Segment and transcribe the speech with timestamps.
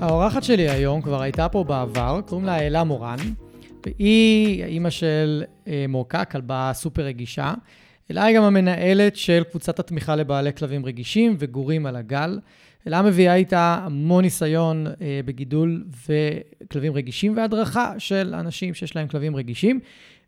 [0.00, 3.16] האורחת שלי היום כבר הייתה פה בעבר, קוראים לה אלה מורן,
[3.86, 7.54] והיא האימא של אה, מורקה, כלבה סופר רגישה.
[8.10, 12.38] אלה היא גם המנהלת של קבוצת התמיכה לבעלי כלבים רגישים וגורים על הגל.
[12.86, 19.36] אלה מביאה איתה המון ניסיון אה, בגידול וכלבים רגישים והדרכה של אנשים שיש להם כלבים
[19.36, 19.80] רגישים.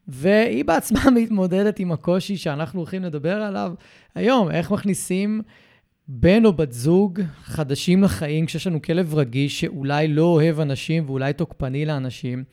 [0.09, 3.73] והיא בעצמה מתמודדת עם הקושי שאנחנו הולכים לדבר עליו
[4.15, 5.43] היום, איך מכניסים
[6.09, 11.33] בן או בת זוג חדשים לחיים כשיש לנו כלב רגיש שאולי לא אוהב אנשים ואולי
[11.33, 12.45] תוקפני לאנשים.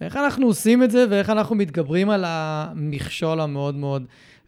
[0.00, 4.06] ואיך אנחנו עושים את זה ואיך אנחנו מתגברים על המכשול המאוד מאוד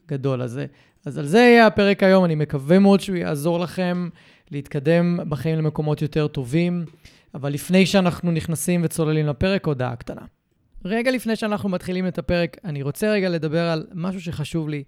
[0.09, 0.67] גדול הזה.
[1.07, 4.09] אז על זה יהיה הפרק היום, אני מקווה מאוד שהוא יעזור לכם
[4.51, 6.85] להתקדם בחיים למקומות יותר טובים.
[7.35, 10.23] אבל לפני שאנחנו נכנסים וצוללים לפרק, הודעה קטנה.
[10.85, 14.85] רגע לפני שאנחנו מתחילים את הפרק, אני רוצה רגע לדבר על משהו שחשוב לי.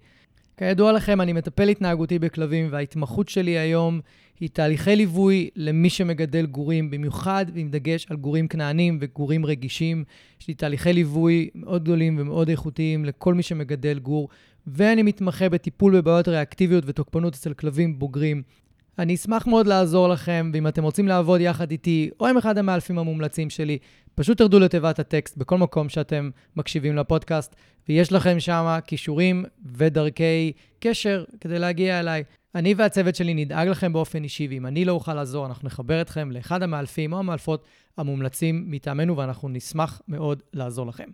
[0.57, 4.01] כידוע לכם, אני מטפל התנהגותי בכלבים, וההתמחות שלי היום
[4.39, 10.03] היא תהליכי ליווי למי שמגדל גורים, במיוחד עם דגש על גורים כנענים וגורים רגישים.
[10.41, 14.29] יש לי תהליכי ליווי מאוד גדולים ומאוד איכותיים לכל מי שמגדל גור,
[14.67, 18.43] ואני מתמחה בטיפול בבעיות ריאקטיביות ותוקפנות אצל כלבים בוגרים.
[18.99, 22.99] אני אשמח מאוד לעזור לכם, ואם אתם רוצים לעבוד יחד איתי, או עם אחד המאלפים
[22.99, 23.77] המומלצים שלי,
[24.15, 27.55] פשוט תרדו לתיבת הטקסט בכל מקום שאתם מקשיבים לפודקאסט,
[27.89, 32.23] ויש לכם שם כישורים ודרכי קשר כדי להגיע אליי.
[32.55, 36.31] אני והצוות שלי נדאג לכם באופן אישי, ואם אני לא אוכל לעזור, אנחנו נחבר אתכם
[36.31, 37.65] לאחד המאלפים או המאלפות
[37.97, 41.09] המומלצים מטעמנו, ואנחנו נשמח מאוד לעזור לכם.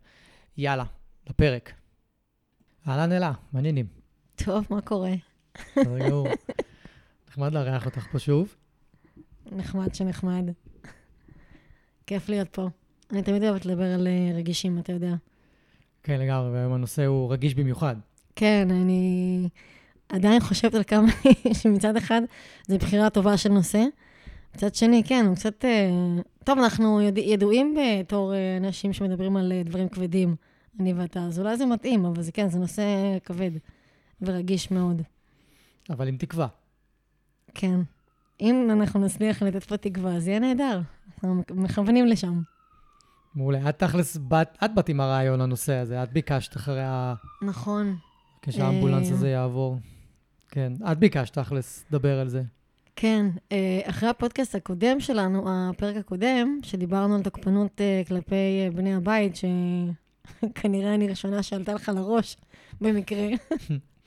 [0.57, 0.83] יאללה,
[1.29, 1.71] לפרק.
[2.87, 3.85] אהלן אלה, מעניינים.
[4.35, 5.13] טוב, מה קורה?
[5.57, 6.27] בסדר גמור.
[7.33, 8.55] נחמד לארח אותך פה שוב.
[9.51, 10.49] נחמד שנחמד.
[12.07, 12.69] כיף להיות פה.
[13.11, 15.15] אני תמיד אוהבת לדבר על אה, רגישים, אתה יודע.
[16.03, 17.95] כן, לגמרי, והיום הנושא הוא רגיש במיוחד.
[18.35, 19.49] כן, אני
[20.09, 21.07] עדיין חושבת על כמה
[21.61, 22.21] שמצד אחד
[22.67, 23.83] זו בחירה טובה של נושא.
[24.55, 25.65] מצד שני, כן, הוא קצת...
[25.65, 25.89] אה,
[26.43, 27.17] טוב, אנחנו יד...
[27.17, 30.35] ידועים בתור אה, אנשים שמדברים על דברים כבדים,
[30.79, 32.83] אני ואתה, אז אולי זה מתאים, אבל זה כן, זה נושא
[33.25, 33.51] כבד
[34.21, 35.01] ורגיש מאוד.
[35.89, 36.47] אבל עם תקווה.
[37.53, 37.79] כן.
[38.41, 40.81] אם אנחנו נצליח לתת פה תקווה, אז יהיה נהדר.
[41.13, 42.41] אנחנו מכוונים לשם.
[43.35, 43.69] מעולה.
[43.69, 44.17] את תכלס,
[44.63, 47.13] את באת עם הרעיון לנושא הזה, את ביקשת אחרי ה...
[47.41, 47.97] נכון.
[48.41, 49.77] כשהאמבולנס הזה יעבור.
[50.49, 52.43] כן, את ביקשת תכלס לדבר על זה.
[52.95, 58.93] כן, אה, אחרי הפודקאסט הקודם שלנו, הפרק הקודם, שדיברנו על תוקפנות אה, כלפי אה, בני
[58.93, 62.37] הבית, שכנראה אני ראשונה שעלתה לך לראש
[62.81, 63.27] במקרה,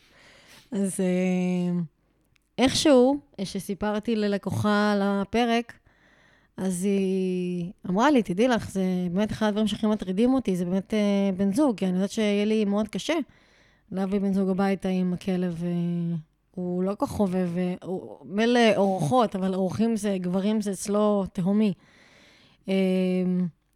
[0.72, 1.00] אז
[2.58, 5.72] איכשהו, כשסיפרתי ללקוחה על הפרק,
[6.56, 10.94] אז היא אמרה לי, תדעי לך, זה באמת אחד הדברים שהכי מטרידים אותי, זה באמת
[10.94, 13.14] אה, בן זוג, כי אני יודעת שיהיה לי מאוד קשה
[13.92, 15.62] להביא בן זוג הביתה עם הכלב.
[15.64, 16.16] אה,
[16.50, 17.50] הוא לא כל כך חובב,
[17.82, 21.72] הוא מילא אורחות, אבל אורחים זה, גברים זה אצלו תהומי.
[22.68, 22.74] אה,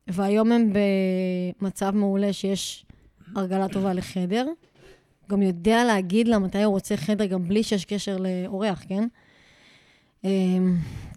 [0.09, 0.73] והיום הם
[1.63, 2.87] במצב מעולה שיש
[3.37, 4.47] הרגלה טובה לחדר.
[5.31, 9.09] גם יודע להגיד לה מתי הוא רוצה חדר, גם בלי שיש קשר לאורח, כן?
[10.25, 10.31] אה,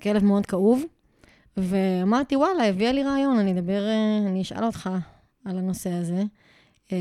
[0.01, 0.83] כלב מאוד כאוב.
[1.57, 4.89] ואמרתי, וואלה, הביאה לי רעיון, אני אדבר, אה, אני אשאל אותך
[5.45, 6.23] על הנושא הזה.
[6.91, 6.97] אה,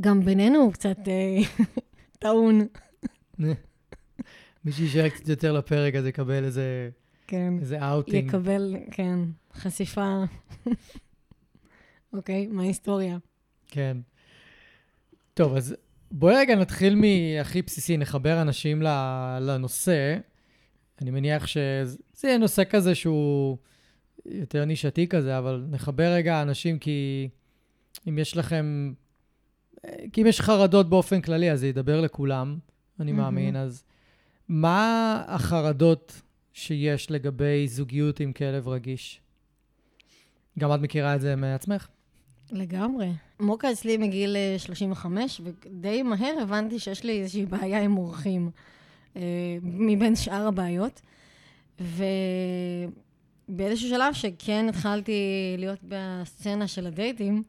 [0.00, 1.64] גם בינינו הוא קצת אה,
[2.20, 2.66] טעון.
[4.64, 6.90] מי שישאר קצת יותר לפרק, אז יקבל איזה,
[7.26, 8.28] כן, איזה אאוטינג.
[8.28, 9.18] יקבל, כן,
[9.54, 10.24] חשיפה.
[12.12, 13.18] אוקיי, מההיסטוריה.
[13.68, 13.96] כן.
[15.38, 15.74] טוב, אז
[16.10, 18.82] בואי רגע נתחיל מהכי בסיסי, נחבר אנשים
[19.40, 20.16] לנושא.
[21.00, 23.58] אני מניח שזה יהיה נושא כזה שהוא
[24.24, 27.28] יותר נישתי כזה, אבל נחבר רגע אנשים כי
[28.08, 28.92] אם יש לכם,
[30.12, 32.58] כי אם יש חרדות באופן כללי, אז זה ידבר לכולם,
[33.00, 33.14] אני mm-hmm.
[33.14, 33.56] מאמין.
[33.56, 33.84] אז
[34.48, 39.20] מה החרדות שיש לגבי זוגיות עם כלב רגיש?
[40.58, 41.88] גם את מכירה את זה מעצמך?
[42.52, 43.12] לגמרי.
[43.40, 48.50] מוקה אצלי מגיל 35, אה, ודי מהר הבנתי שיש לי איזושהי בעיה עם אורחים.
[49.16, 49.22] אה,
[49.62, 51.00] מבין שאר הבעיות.
[53.48, 55.22] ובאיזשהו שלב שכן התחלתי
[55.58, 57.42] להיות בסצנה של הדייטים,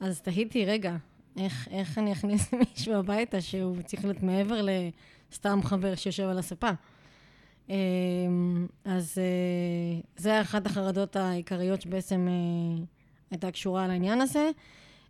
[0.00, 0.96] אז תהיתי, רגע,
[1.36, 4.66] איך, איך אני אכניס מישהו הביתה שהוא צריך להיות מעבר
[5.30, 6.70] לסתם חבר שיושב על הספה?
[8.84, 12.28] אז אה, זה אחת החרדות העיקריות שבעצם
[13.34, 14.50] הייתה קשורה לעניין הזה.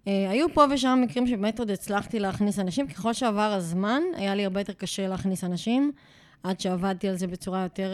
[0.09, 2.89] אה, היו פה ושם מקרים שבאמת עוד הצלחתי להכניס אנשים.
[2.89, 5.93] ככל שעבר הזמן, היה לי הרבה יותר קשה להכניס אנשים,
[6.43, 7.93] עד שעבדתי על זה בצורה יותר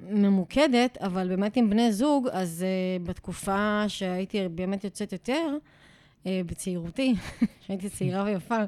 [0.00, 2.64] ממוקדת, אבל באמת עם בני זוג, אז
[3.02, 5.56] בתקופה שהייתי באמת יוצאת יותר,
[6.26, 7.14] בצעירותי,
[7.66, 8.58] שהייתי צעירה ויפה,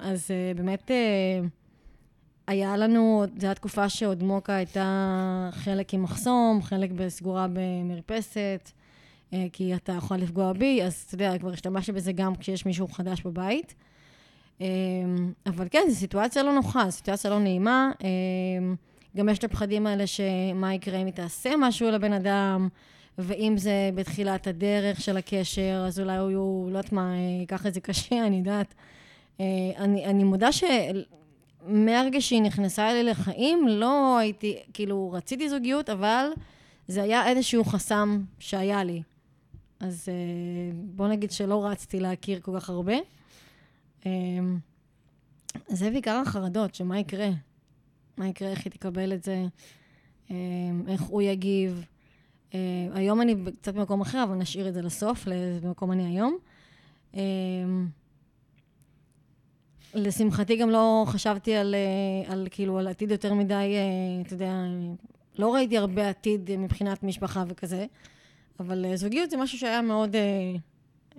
[0.00, 0.90] אז באמת...
[2.46, 8.81] היה לנו, זו הייתה תקופה שעוד מוקה הייתה חלק עם מחסום, חלק בסגורה במרפסת, אה,
[9.52, 13.22] כי אתה יכול לפגוע בי, אז אתה יודע, כבר השתמשתי בזה גם כשיש מישהו חדש
[13.22, 13.74] בבית.
[14.60, 14.66] אה,
[15.46, 17.90] אבל כן, זו סיטואציה לא נוחה, זו סיטואציה לא נעימה.
[18.04, 18.08] אה,
[19.16, 22.68] גם יש את הפחדים האלה שמה יקרה אם היא תעשה משהו לבן אדם,
[23.18, 27.80] ואם זה בתחילת הדרך של הקשר, אז אולי הוא, לא יודעת מה, ייקח את זה
[27.80, 28.74] קשה, אני יודעת.
[29.78, 30.64] אני, אני מודה ש...
[31.66, 36.26] מהרגע שהיא נכנסה אלי לחיים, לא הייתי, כאילו, רציתי זוגיות, אבל
[36.88, 39.02] זה היה איזשהו חסם שהיה לי.
[39.82, 40.14] אז אה,
[40.74, 42.94] בוא נגיד שלא רצתי להכיר כל כך הרבה.
[44.06, 44.10] אה,
[45.68, 47.28] זה בעיקר החרדות, שמה יקרה?
[48.16, 49.44] מה יקרה, איך היא תקבל את זה,
[50.30, 50.36] אה,
[50.88, 51.84] איך הוא יגיב.
[52.94, 56.38] היום אני קצת במקום אחר, אבל נשאיר את זה לסוף, לאיזה מקום אני היום.
[59.94, 61.74] לשמחתי גם לא חשבתי על,
[62.26, 63.74] על כאילו, על עתיד יותר מדי,
[64.26, 64.52] אתה יודע,
[65.38, 67.86] לא ראיתי הרבה עתיד מבחינת משפחה וכזה,
[68.60, 70.16] אבל אה, זוגיות זה משהו שהיה מאוד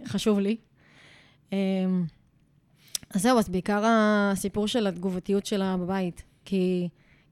[0.05, 0.57] חשוב לי.
[3.09, 6.89] אז זהו, אז בעיקר הסיפור של התגובתיות שלה בבית, כי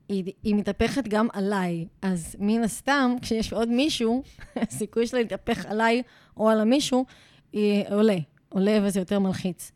[0.09, 4.23] היא, היא מתהפכת גם עליי, אז מן הסתם, כשיש עוד מישהו,
[4.55, 6.03] הסיכוי שלה להתהפך עליי
[6.37, 7.05] או על המישהו,
[7.53, 8.17] היא עולה,
[8.49, 9.71] עולה וזה יותר מלחיץ.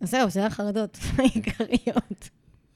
[0.00, 2.28] זהו, זה החרדות העיקריות.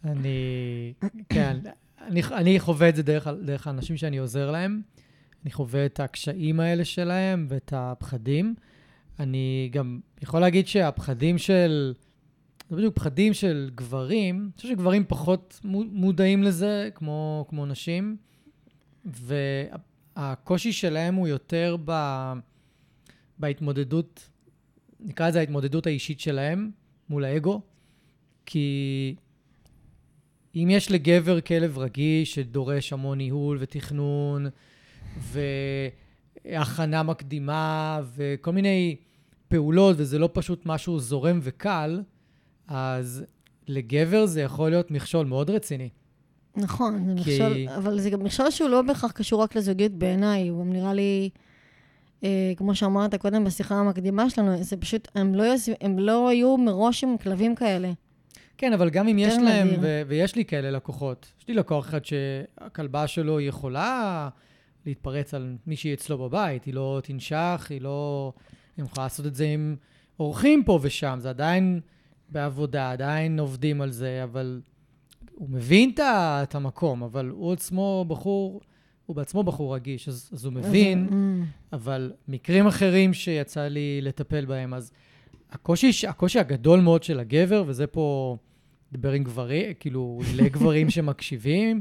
[0.05, 0.93] אני,
[1.29, 1.57] כן,
[2.01, 4.81] אני, אני חווה את זה דרך, דרך האנשים שאני עוזר להם.
[5.43, 8.55] אני חווה את הקשיים האלה שלהם ואת הפחדים.
[9.21, 11.95] אני גם יכול להגיד שהפחדים של,
[12.71, 15.61] זה בדיוק פחדים של גברים, אני חושב שגברים פחות
[15.93, 18.17] מודעים לזה, כמו, כמו נשים,
[19.05, 21.93] והקושי שלהם הוא יותר ב,
[23.39, 24.29] בהתמודדות,
[25.01, 26.71] נקרא לזה ההתמודדות האישית שלהם,
[27.09, 27.61] מול האגו,
[28.47, 29.15] כי
[30.55, 34.47] אם יש לגבר כלב רגיש שדורש המון ניהול ותכנון
[35.21, 38.97] והכנה מקדימה וכל מיני
[39.49, 42.03] פעולות, וזה לא פשוט משהו זורם וקל,
[42.69, 43.25] אז
[43.69, 45.89] לגבר זה יכול להיות מכשול מאוד רציני.
[46.57, 47.31] נכון, זה כי...
[47.31, 50.95] מכשול, אבל זה גם מכשול שהוא לא בהכרח קשור רק לזוגיות בעיניי, הוא גם נראה
[50.95, 51.31] לי...
[52.25, 55.69] אה, כמו שאמרת קודם בשיחה המקדימה שלנו, זה פשוט, הם לא, יוס...
[55.81, 57.93] הם לא היו מראש עם כלבים כאלה.
[58.59, 62.05] כן, אבל גם אם יש להם, ו- ויש לי כאלה לקוחות, יש לי לקוח אחד
[62.05, 64.29] שהכלבה שלו יכולה
[64.87, 68.33] להתפרץ על מישהי אצלו בבית, היא לא תנשך, היא לא...
[68.77, 69.77] היא יכולה לעשות את זה עם
[70.21, 71.81] אורחים פה ושם, זה עדיין
[72.29, 74.61] בעבודה, עדיין עובדים על זה, אבל
[75.35, 78.61] הוא מבין את המקום, אבל הוא עצמו בחור
[79.11, 81.75] הוא בעצמו בחור רגיש, אז, אז הוא מבין, mm.
[81.77, 84.93] אבל מקרים אחרים שיצא לי לטפל בהם, אז
[85.51, 88.37] הקושי, הקושי הגדול מאוד של הגבר, וזה פה
[88.93, 91.81] דבר עם גברים, כאילו, לגברים שמקשיבים,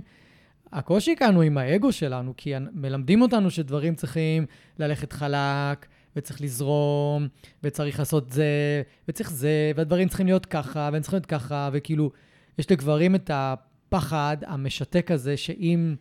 [0.71, 4.45] הקושי כאן הוא עם האגו שלנו, כי מלמדים אותנו שדברים צריכים
[4.79, 7.27] ללכת חלק, וצריך לזרום,
[7.63, 12.11] וצריך לעשות זה, וצריך זה, והדברים צריכים להיות ככה, והם צריכים להיות ככה, וכאילו,
[12.59, 15.95] יש לגברים את הפחד המשתק הזה, שאם...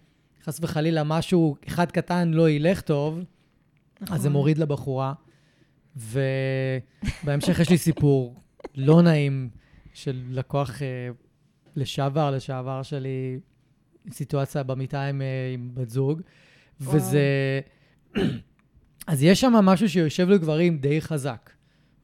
[0.44, 3.20] חס וחלילה משהו אחד קטן לא ילך טוב,
[4.00, 4.16] נכון.
[4.16, 5.12] אז זה מוריד לבחורה.
[5.96, 8.34] ובהמשך יש לי סיפור
[8.74, 9.48] לא נעים
[9.94, 11.08] של לקוח אה,
[11.76, 13.40] לשעבר, לשעבר שלי,
[14.12, 16.20] סיטואציה במיטה עם, אה, עם בת זוג,
[16.80, 16.96] וואו.
[16.96, 17.20] וזה...
[19.06, 21.50] אז יש שם משהו שיושב לגברים די חזק.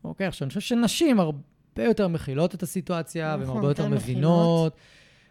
[0.04, 4.76] אוקיי, עכשיו, אני חושב שנשים הרבה יותר מכילות את הסיטואציה, נכון, והן הרבה יותר מבינות.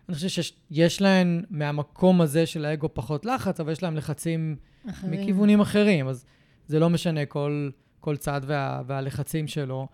[0.10, 4.56] אני חושב שיש להן מהמקום הזה של האגו פחות לחץ, אבל יש להן לחצים
[4.90, 5.12] אחרים.
[5.12, 6.08] מכיוונים אחרים.
[6.08, 6.26] אז
[6.68, 9.88] זה לא משנה כל, כל צד וה, והלחצים שלו.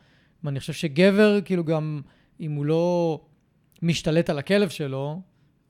[0.43, 2.01] ואני חושב שגבר, כאילו גם,
[2.39, 3.19] אם הוא לא
[3.81, 5.21] משתלט על הכלב שלו,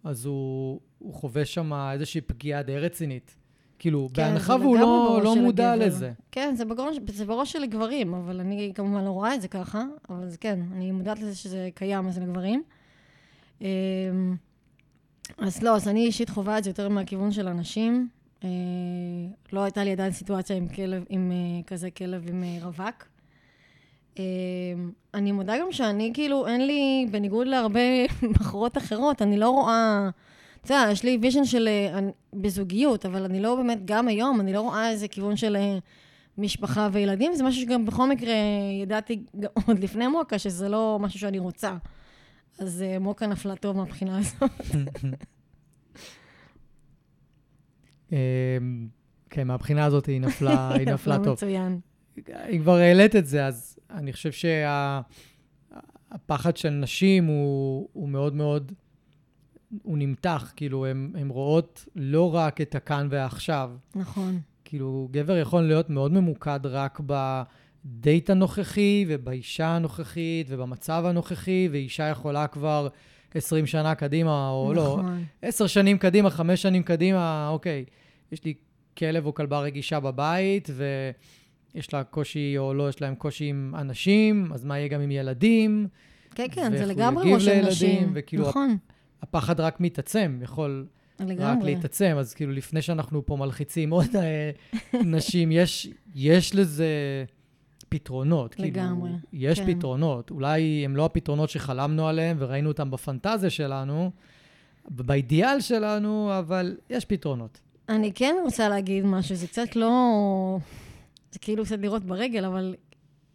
[0.03, 3.35] אז הוא, הוא חווה שם איזושהי פגיעה די רצינית.
[3.79, 5.85] כאילו, כן, בהנחה והוא לא, לא מודע הגבר.
[5.85, 6.11] לזה.
[6.31, 9.83] כן, זה בראש, זה בראש של גברים, אבל אני כמובן לא רואה את זה ככה,
[10.09, 12.63] אבל זה כן, אני מודעת לזה שזה קיים אצל גברים.
[13.61, 13.67] אמ,
[15.37, 18.09] אז לא, אז אני אישית חווה את זה יותר מהכיוון של אנשים.
[18.43, 18.49] אה,
[19.53, 23.05] לא הייתה לי עדיין סיטואציה עם כלב, עם אה, כזה כלב עם אה, רווק.
[24.19, 27.79] אמ, אני מודה גם שאני, כאילו, אין לי, בניגוד להרבה
[28.39, 30.09] בחורות אחרות, אני לא רואה...
[30.61, 31.99] אתה יודע, יש לי vision של אה,
[32.33, 35.77] בזוגיות, אבל אני לא באמת, גם היום, אני לא רואה איזה כיוון של אה,
[36.37, 37.33] משפחה וילדים.
[37.33, 38.33] זה משהו שגם בכל מקרה
[38.81, 39.23] ידעתי
[39.67, 41.77] עוד לפני מוקה, שזה לא משהו שאני רוצה.
[42.59, 44.51] אז אה, מוקה נפלה טוב מהבחינה הזאת.
[48.11, 48.17] אמ,
[49.29, 51.33] כן, מהבחינה הזאת היא נפלה, היא נפלה טוב.
[51.33, 51.79] מצוין.
[52.49, 54.31] אם כבר העלית את זה, אז אני חושב
[56.11, 58.71] שהפחד של נשים הוא, הוא מאוד מאוד,
[59.83, 63.71] הוא נמתח, כאילו, הן רואות לא רק את הכאן והעכשיו.
[63.95, 64.39] נכון.
[64.65, 72.47] כאילו, גבר יכול להיות מאוד ממוקד רק בדייט הנוכחי ובאישה הנוכחית ובמצב הנוכחי, ואישה יכולה
[72.47, 72.87] כבר
[73.35, 75.25] 20 שנה קדימה, או לא, נכון.
[75.43, 77.85] לא, 10 שנים קדימה, 5 שנים קדימה, אוקיי,
[78.31, 78.53] יש לי
[78.97, 80.69] כלב או כלבה רגישה בבית,
[81.75, 85.11] ויש לה קושי, או לא, יש להם קושי עם אנשים, אז מה יהיה גם עם
[85.11, 85.87] ילדים?
[86.35, 88.11] כן, כן, זה לגמרי ראש של לילדים, נשים.
[88.13, 88.77] וכאילו, נכון,
[89.21, 90.85] הפחד רק מתעצם, יכול
[91.19, 91.75] רק לגמרי.
[91.75, 94.51] להתעצם, אז כאילו לפני שאנחנו פה מלחיצים עוד אה,
[95.03, 96.87] נשים, יש, יש לזה
[97.89, 98.59] פתרונות.
[98.59, 99.73] לגמרי, כאילו, יש כן.
[99.73, 100.31] פתרונות.
[100.31, 104.11] אולי הם לא הפתרונות שחלמנו עליהם וראינו אותם בפנטזיה שלנו,
[104.89, 107.59] באידיאל שלנו, אבל יש פתרונות.
[107.89, 110.57] אני כן רוצה להגיד משהו, זה קצת לא...
[111.31, 112.75] זה כאילו קצת לירות ברגל, אבל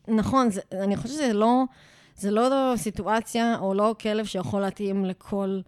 [0.09, 1.63] נכון, זה, אני חושבת שזה לא,
[2.17, 5.61] זה לא סיטואציה או לא כלב שיכול להתאים לכל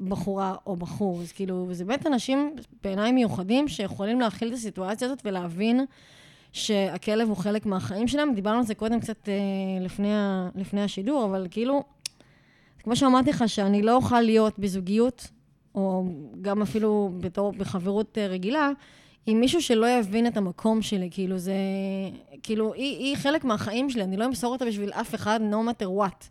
[0.00, 1.20] בחורה או בחור.
[1.20, 5.84] אז כאילו, זה באמת אנשים בעיניי מיוחדים שיכולים להכיל את הסיטואציה הזאת ולהבין
[6.52, 8.34] שהכלב הוא חלק מהחיים שלהם.
[8.34, 9.34] דיברנו על זה קודם קצת אה,
[9.84, 11.82] לפני, ה, לפני השידור, אבל כאילו,
[12.82, 15.28] כמו שאמרתי לך, שאני לא אוכל להיות בזוגיות,
[15.74, 16.04] או
[16.42, 18.70] גם אפילו בתור, בחברות אה, רגילה,
[19.26, 21.54] עם מישהו שלא יבין את המקום שלי, כאילו זה...
[22.42, 25.86] כאילו, היא, היא חלק מהחיים שלי, אני לא אמסור אותה בשביל אף אחד, no matter
[25.86, 26.24] what,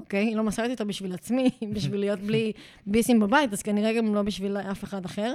[0.00, 0.34] אוקיי?
[0.34, 2.52] לא מסרתי אותה בשביל עצמי, בשביל להיות בלי
[2.86, 5.34] ביסים בבית, אז כנראה גם לא בשביל אף אחד אחר.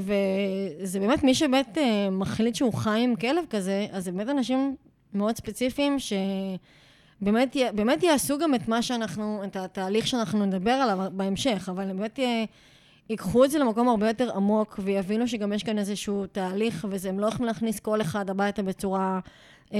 [0.00, 4.76] וזה באמת, מי שבאמת אה, מחליט שהוא חי עם כלב כזה, אז זה באמת אנשים
[5.14, 5.96] מאוד ספציפיים,
[7.20, 11.86] שבאמת י- באמת יעשו גם את מה שאנחנו, את התהליך שאנחנו נדבר עליו בהמשך, אבל
[11.86, 12.46] באמת י-
[13.10, 17.20] ייקחו את זה למקום הרבה יותר עמוק, ויבינו שגם יש כאן איזשהו תהליך, וזה, הם
[17.20, 19.20] לא יכולים להכניס כל אחד הביתה בצורה
[19.74, 19.78] אה,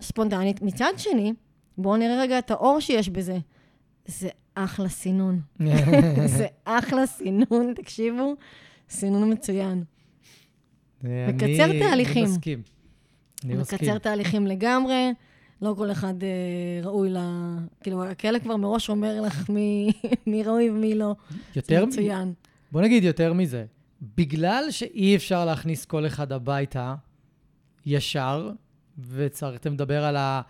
[0.00, 0.62] ספונטנית.
[0.62, 1.32] מצד שני,
[1.78, 3.38] בואו נראה רגע את האור שיש בזה.
[4.06, 5.40] זה אחלה סינון.
[6.36, 8.34] זה אחלה סינון, תקשיבו,
[8.90, 9.84] סינון מצוין.
[11.02, 12.24] מקצר אני- תהליכים.
[12.24, 12.62] אני מסכים.
[13.44, 13.78] אני מסכים.
[13.82, 15.12] מקצר תהליכים לגמרי,
[15.62, 16.28] לא כל אחד אה,
[16.82, 17.16] ראוי ל...
[17.80, 19.92] כאילו, הכלא כבר מראש אומר לך מי,
[20.26, 21.14] מי ראוי ומי לא.
[21.56, 22.32] יותר, זה מצוין.
[22.72, 23.64] בוא נגיד יותר מזה.
[24.16, 26.94] בגלל שאי אפשר להכניס כל אחד הביתה
[27.86, 28.50] ישר,
[29.08, 30.42] וצריך לדבר על, ה,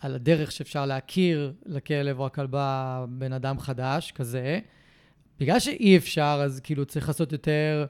[0.00, 4.58] על הדרך שאפשר להכיר לכלב או הכלבה בן אדם חדש כזה,
[5.40, 7.86] בגלל שאי אפשר, אז כאילו צריך לעשות יותר,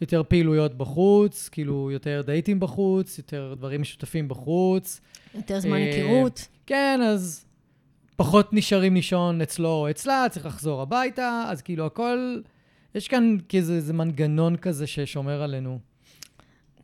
[0.00, 5.00] יותר פעילויות בחוץ, כאילו יותר דייטים בחוץ, יותר דברים משותפים בחוץ.
[5.34, 6.48] יותר זמן אה, היכרות.
[6.66, 7.44] כן, אז
[8.16, 12.40] פחות נשארים לישון אצלו או אצלה, צריך לחזור הביתה, אז כאילו הכל,
[12.94, 15.78] יש כאן כאיזה איזה מנגנון כזה ששומר עלינו.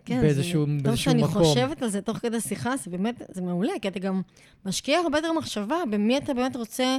[0.05, 1.43] כן, באיזשהו- זה, טוב באיזשהו שאני מקום.
[1.45, 4.23] חושבת על זה תוך כדי שיחה, זה באמת, זה מעולה, כי אתה גם
[4.67, 6.99] משקיע הרבה יותר מחשבה במי אתה באמת רוצה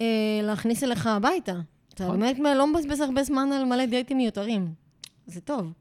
[0.00, 0.06] אה,
[0.42, 1.54] להכניס אליך הביתה.
[1.94, 2.20] אתה נכון.
[2.20, 4.72] באמת לא מבזבז הרבה זמן על מלא דייטים מיותרים.
[5.26, 5.72] זה טוב,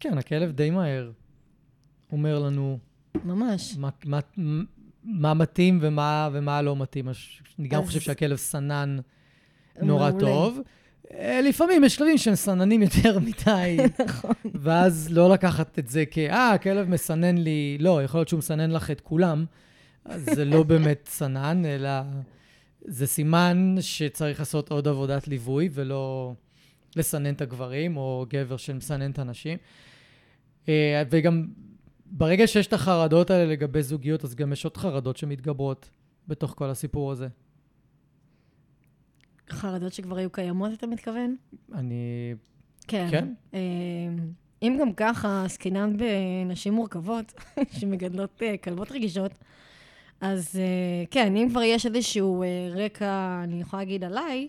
[0.00, 1.10] כן, הכלב די מהר
[2.12, 2.78] אומר לנו
[3.24, 3.76] ממש.
[3.76, 4.18] מה, מה,
[5.04, 7.08] מה מתאים ומה, ומה לא מתאים.
[7.58, 8.98] אני גם חושב שהכלב סנן
[9.82, 10.20] נורא מעולה.
[10.26, 10.58] טוב.
[11.14, 14.34] אה, לפעמים יש כלבים שהם סננים יותר מדי, נכון.
[14.54, 16.18] ואז לא לקחת את זה כ...
[16.18, 17.76] אה, הכלב מסנן לי...
[17.80, 19.44] לא, יכול להיות שהוא מסנן לך את כולם.
[20.04, 21.90] אז זה לא באמת סנן, אלא
[22.80, 26.32] זה סימן שצריך לעשות עוד עבודת ליווי, ולא
[26.96, 29.58] לסנן את הגברים, או גבר שמסנן את הנשים.
[30.68, 31.46] אה, וגם
[32.06, 35.90] ברגע שיש את החרדות האלה לגבי זוגיות, אז גם יש עוד חרדות שמתגברות
[36.28, 37.28] בתוך כל הסיפור הזה.
[39.50, 41.36] חרדות שכבר היו קיימות, אתה מתכוון?
[41.74, 42.34] אני...
[42.88, 43.08] כן.
[43.10, 43.28] כן?
[43.54, 43.58] אה,
[44.62, 47.32] אם גם ככה עסקינן בנשים מורכבות
[47.78, 49.32] שמגדלות אה, כלבות רגישות,
[50.20, 54.48] אז אה, כן, אם כבר יש איזשהו רקע, אני יכולה להגיד עליי,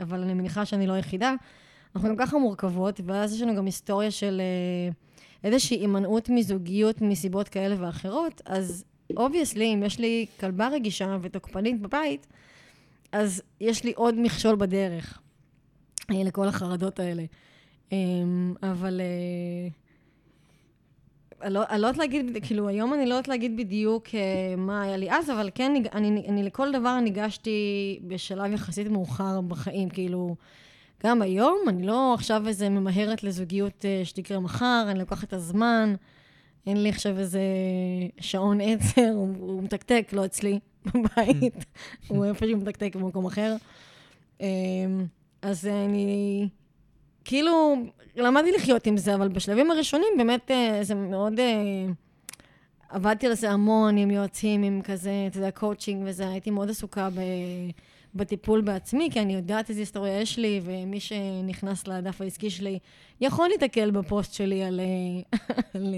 [0.00, 1.34] אבל אני מניחה שאני לא היחידה,
[1.94, 4.40] אנחנו גם ככה מורכבות, ואז יש לנו גם היסטוריה של
[5.44, 8.84] איזושהי הימנעות מזוגיות מסיבות כאלה ואחרות, אז
[9.16, 12.26] obviously, אם יש לי כלבה רגישה ותוקפנית בבית,
[13.12, 15.20] אז יש לי עוד מכשול בדרך
[16.10, 17.24] אה, לכל החרדות האלה.
[17.92, 19.68] אמ, אבל אה,
[21.50, 24.96] לא אני לא יודעת להגיד, כאילו, היום אני לא יודעת להגיד בדיוק אה, מה היה
[24.96, 30.36] לי אז, אבל כן, אני, אני לכל דבר ניגשתי בשלב יחסית מאוחר בחיים, כאילו,
[31.04, 35.94] גם היום, אני לא עכשיו איזה ממהרת לזוגיות שתקרה מחר, אני לוקחת את הזמן,
[36.66, 37.42] אין לי עכשיו איזה
[38.20, 41.64] שעון עצר, הוא, הוא מתקתק, לא אצלי, בבית,
[42.08, 43.56] הוא איפשהו מתקתק במקום אחר.
[44.40, 44.46] אמ,
[45.42, 46.48] אז אני...
[47.24, 47.74] כאילו,
[48.16, 51.40] למדתי לחיות עם זה, אבל בשלבים הראשונים באמת אה, זה מאוד...
[51.40, 51.86] אה,
[52.88, 57.08] עבדתי על זה המון עם יועצים, עם כזה, אתה יודע, קואוצ'ינג וזה, הייתי מאוד עסוקה
[57.10, 57.20] ב...
[58.14, 62.78] בטיפול בעצמי, כי אני יודעת איזה היסטוריה יש לי, ומי שנכנס לדף העסקי שלי
[63.20, 65.38] יכול להתקל בפוסט שלי על, אה,
[65.74, 65.94] על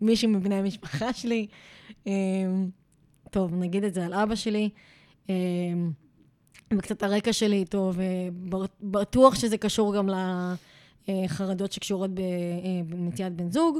[0.00, 1.46] מישהו מבני המשפחה שלי.
[3.30, 4.70] טוב, נגיד את זה על אבא שלי.
[6.72, 10.08] וקצת הרקע שלי איתו, ובטוח שזה קשור גם
[11.08, 12.10] לחרדות שקשורות
[12.88, 13.78] במציאת בן זוג.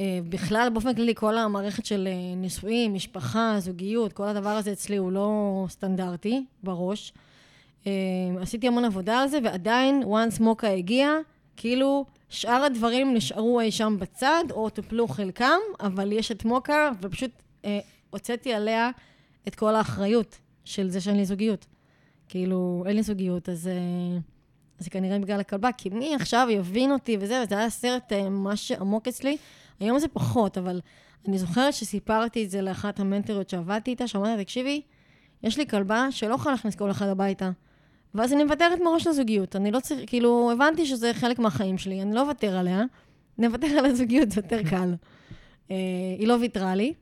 [0.00, 5.64] בכלל, באופן כללי, כל המערכת של נישואים, משפחה, זוגיות, כל הדבר הזה אצלי הוא לא
[5.68, 7.12] סטנדרטי בראש.
[8.40, 11.10] עשיתי המון עבודה על זה, ועדיין, once מוקה הגיע,
[11.56, 17.30] כאילו שאר הדברים נשארו אי שם בצד, או טופלו חלקם, אבל יש את מוקה, ופשוט
[17.64, 17.78] אה,
[18.16, 18.90] הוצאתי עליה
[19.48, 21.66] את כל האחריות של זה שאין לי זוגיות.
[22.28, 24.18] כאילו, אין לי זוגיות, אז אה,
[24.78, 28.72] זה כנראה בגלל הכלבה, כי מי עכשיו יבין אותי וזה, וזה היה סרט אה, ממש
[28.72, 29.36] עמוק אצלי.
[29.80, 30.80] היום זה פחות, אבל
[31.28, 34.82] אני זוכרת שסיפרתי את זה לאחת המנטריות שעבדתי איתה, שאמרתי, תקשיבי,
[35.42, 37.50] יש לי כלבה שלא יכולה להכניס כל אחד הביתה.
[38.14, 39.56] ואז אני מוותרת מראש לזוגיות.
[39.56, 42.82] אני לא צריך, כאילו, הבנתי שזה חלק מהחיים שלי, אני לא אוותר עליה.
[43.38, 44.94] נוותר על הזוגיות, זה יותר קל.
[45.70, 45.76] אה,
[46.18, 46.94] היא לא ויתרה לי,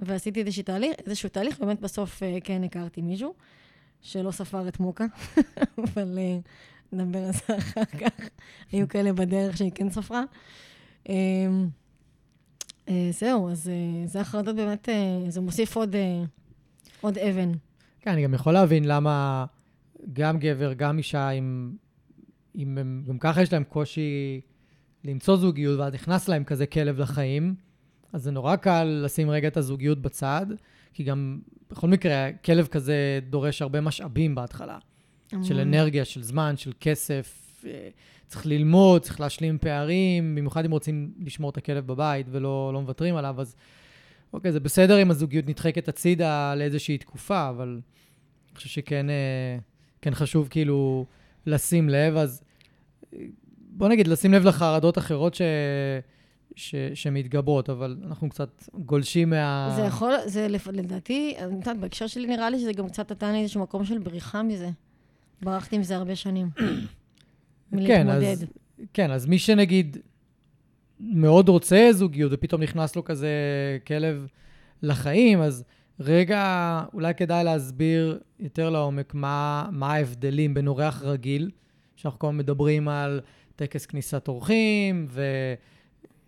[0.00, 3.34] ועשיתי איזשהו תהליך, איזשהו תהליך, באמת בסוף כן הכרתי מישהו.
[4.02, 5.04] שלא ספר את מוקה,
[5.84, 6.38] אבל אה,
[6.92, 8.28] נדבר על זה אחר כך.
[8.72, 10.22] היו כאלה בדרך שהיא כן ספרה.
[11.08, 11.14] אה,
[13.10, 14.88] זהו, אז אה, זה החרדות באמת,
[15.28, 15.96] זה מוסיף עוד,
[17.00, 17.52] עוד אבן.
[18.00, 19.44] כן, אני גם יכול להבין למה
[20.12, 21.72] גם גבר, גם אישה, אם,
[22.56, 24.40] אם הם, גם ככה יש להם קושי
[25.04, 27.54] למצוא זוגיות, ואז נכנס להם כזה כלב לחיים,
[28.12, 30.46] אז זה נורא קל לשים רגע את הזוגיות בצד,
[30.92, 31.38] כי גם
[31.70, 34.78] בכל מקרה, כלב כזה דורש הרבה משאבים בהתחלה.
[35.42, 37.38] של אנרגיה, של זמן, של כסף.
[37.66, 37.88] אה,
[38.26, 43.16] צריך ללמוד, צריך להשלים פערים, במיוחד אם רוצים לשמור את הכלב בבית ולא לא מוותרים
[43.16, 43.56] עליו, אז
[44.32, 47.80] אוקיי, זה בסדר אם הזוגיות נדחקת הצידה לאיזושהי תקופה, אבל
[48.48, 49.58] אני חושב שכן אה,
[50.02, 51.06] כן חשוב כאילו
[51.46, 52.42] לשים לב, אז
[53.14, 53.18] אה,
[53.58, 55.42] בוא נגיד, לשים לב לחרדות אחרות ש...
[56.56, 59.72] ש, שמתגברות, אבל אנחנו קצת גולשים מה...
[59.76, 63.42] זה יכול, זה לדעתי, אני יודעת, בהקשר שלי נראה לי שזה גם קצת נתן לי
[63.42, 64.70] איזשהו מקום של בריחה מזה.
[65.42, 66.50] ברחתי עם זה הרבה שנים.
[67.86, 68.44] כן, אז,
[68.92, 69.96] כן, אז מי שנגיד
[71.00, 73.28] מאוד רוצה זוגיות ופתאום נכנס לו כזה
[73.86, 74.26] כלב
[74.82, 75.64] לחיים, אז
[76.00, 81.50] רגע, אולי כדאי להסביר יותר לעומק מה, מה ההבדלים בין אורח רגיל,
[81.96, 83.20] שאנחנו כל הזמן מדברים על
[83.56, 85.22] טקס כניסת אורחים, ו...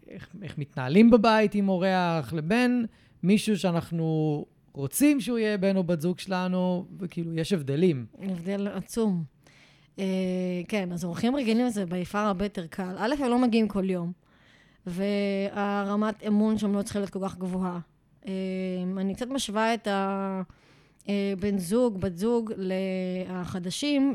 [0.09, 2.87] איך, איך מתנהלים בבית עם אורח, לבין
[3.23, 8.07] מישהו שאנחנו רוצים שהוא יהיה בן או בת זוג שלנו, וכאילו, יש הבדלים.
[8.23, 9.25] הבדל עצום.
[9.99, 10.05] אה,
[10.69, 12.95] כן, אז אורחים רגילים זה ביפר הרבה יותר קל.
[12.99, 14.12] א', הם לא מגיעים כל יום,
[14.87, 17.79] והרמת אמון שם לא צריכה להיות כל כך גבוהה.
[18.27, 18.33] אה,
[18.97, 22.53] אני קצת משווה את הבן זוג, בת זוג,
[23.29, 24.14] החדשים,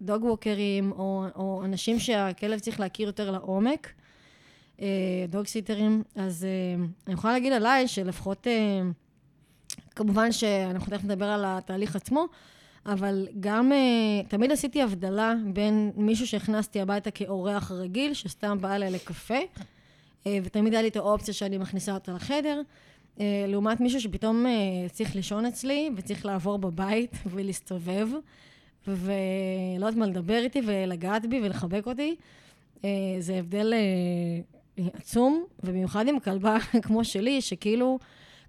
[0.00, 3.92] לדוג ווקרים, או, או אנשים שהכלב צריך להכיר יותר לעומק.
[4.80, 4.86] אה,
[6.16, 8.80] אז אה, אני יכולה להגיד עליי שלפחות, אה,
[9.90, 12.24] כמובן שאנחנו תכף נדבר על התהליך עצמו,
[12.86, 13.72] אבל גם
[14.28, 19.38] תמיד עשיתי הבדלה בין מישהו שהכנסתי הביתה כאורח רגיל, שסתם בא אליי לקפה,
[20.26, 22.62] ותמיד היה לי את האופציה שאני מכניסה אותה לחדר,
[23.48, 24.46] לעומת מישהו שפתאום
[24.92, 28.08] צריך לישון אצלי וצריך לעבור בבית ולהסתובב,
[28.88, 28.96] ולא
[29.76, 32.16] יודעת מה לדבר איתי ולגעת בי ולחבק אותי.
[33.20, 33.72] זה הבדל
[34.76, 37.98] עצום, ובמיוחד עם כלבה כמו שלי, שכאילו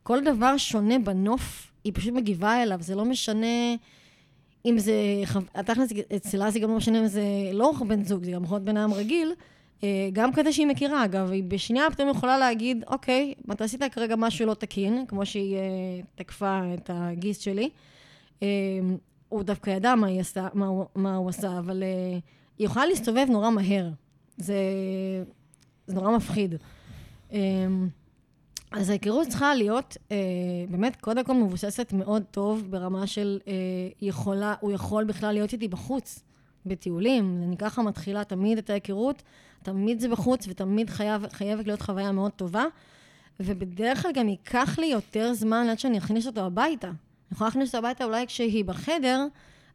[0.04, 3.76] כל דבר שונה בנוף, היא פשוט מגיבה אליו, זה לא משנה
[4.66, 4.94] אם זה,
[5.66, 8.66] תכל'ס אצלה זה גם לא משנה אם זה לא בן זוג, זה גם יכול להיות
[8.66, 9.34] בן אדם רגיל,
[9.84, 14.16] אה, גם כזה שהיא מכירה, אגב, היא בשנייה פתאום יכולה להגיד, אוקיי, אתה עשית כרגע
[14.16, 15.62] משהו לא תקין, כמו שהיא אה,
[16.16, 17.70] תקפה את הגיס שלי.
[18.44, 18.48] אה,
[19.30, 21.84] הוא דווקא ידע מה, עשה, מה, מה הוא עשה, אבל
[22.58, 23.90] היא יכולה להסתובב נורא מהר.
[24.38, 24.56] זה
[25.88, 26.56] זה נורא מפחיד.
[27.32, 27.88] אמ,
[28.72, 30.18] אז ההיכרות צריכה להיות אה,
[30.70, 33.54] באמת, קודם כל מבוססת מאוד טוב ברמה של אה,
[34.02, 36.24] יכולה, הוא יכול בכלל להיות איתי בחוץ,
[36.66, 37.44] בטיולים.
[37.48, 39.24] אני ככה מתחילה תמיד את ההיכרות,
[39.64, 42.66] תמיד זה בחוץ, ותמיד חייב, חייבת להיות חוויה מאוד טובה.
[43.40, 46.88] ובדרך כלל גם ייקח לי יותר זמן עד שאני אכניס אותו הביתה.
[46.88, 46.96] אני
[47.32, 49.26] יכולה להכניס אותו הביתה אולי כשהיא בחדר,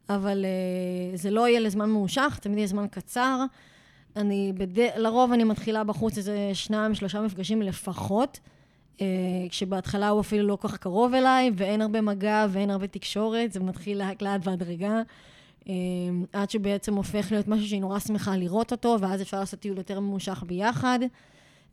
[0.08, 3.44] אבל uh, זה לא יהיה לזמן ממושך, תמיד יהיה זמן קצר.
[4.18, 4.80] אני, בד...
[4.96, 8.40] לרוב אני מתחילה בחוץ איזה שניים, שלושה מפגשים לפחות,
[8.96, 9.00] uh,
[9.48, 13.60] כשבהתחלה הוא אפילו לא כל כך קרוב אליי, ואין הרבה מגע ואין הרבה תקשורת, זה
[13.60, 15.02] מתחיל לאט לאט בהדרגה.
[15.60, 15.66] uh,
[16.32, 20.00] עד שבעצם הופך להיות משהו שהיא נורא שמחה לראות אותו, ואז אפשר לעשות טיול יותר
[20.00, 20.98] ממושך ביחד.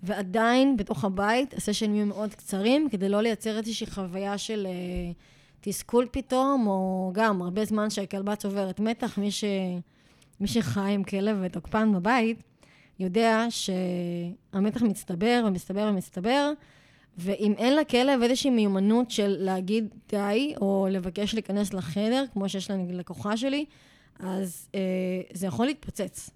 [0.03, 5.13] ועדיין, בתוך הבית, הסשנים יהיו מאוד קצרים, כדי לא לייצר איזושהי חוויה של uh,
[5.61, 9.17] תסכול פתאום, או גם הרבה זמן שהכלבה צוברת מתח.
[9.17, 9.43] מי, ש...
[10.39, 12.43] מי שחי עם כלב ותוקפן בבית,
[12.99, 16.51] יודע שהמתח מצטבר ומסתבר ומסתבר,
[17.17, 23.37] ואם אין לכלב איזושהי מיומנות של להגיד די, או לבקש להיכנס לחדר, כמו שיש לקוחה
[23.37, 23.65] שלי,
[24.19, 24.79] אז אה,
[25.33, 26.29] זה יכול להתפוצץ.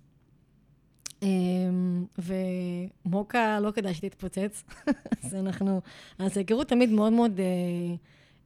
[1.23, 4.63] אמ, ומוקה לא כדאי שתתפוצץ,
[5.23, 5.81] אז אנחנו,
[6.19, 7.45] אז ההיכרות תמיד מאוד מאוד אה,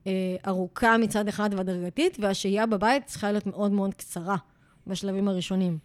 [0.07, 4.37] אה, ארוכה מצד אחד והדרגתית, והשהייה בבית צריכה להיות מאוד מאוד קצרה
[4.87, 5.77] בשלבים הראשונים.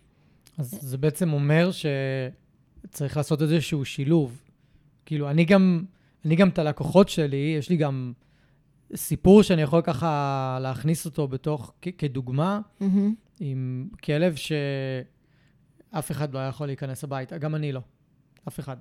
[0.58, 4.42] אז זה בעצם אומר שצריך לעשות איזשהו שילוב.
[5.06, 5.84] כאילו, אני גם,
[6.24, 8.12] אני גם את הלקוחות שלי, יש לי גם
[8.94, 12.84] סיפור שאני יכול ככה להכניס אותו בתוך, כדוגמה, mm-hmm.
[13.40, 14.52] עם כלב ש...
[15.90, 17.80] אף אחד לא יכול להיכנס הביתה, גם אני לא.
[18.48, 18.76] אף אחד.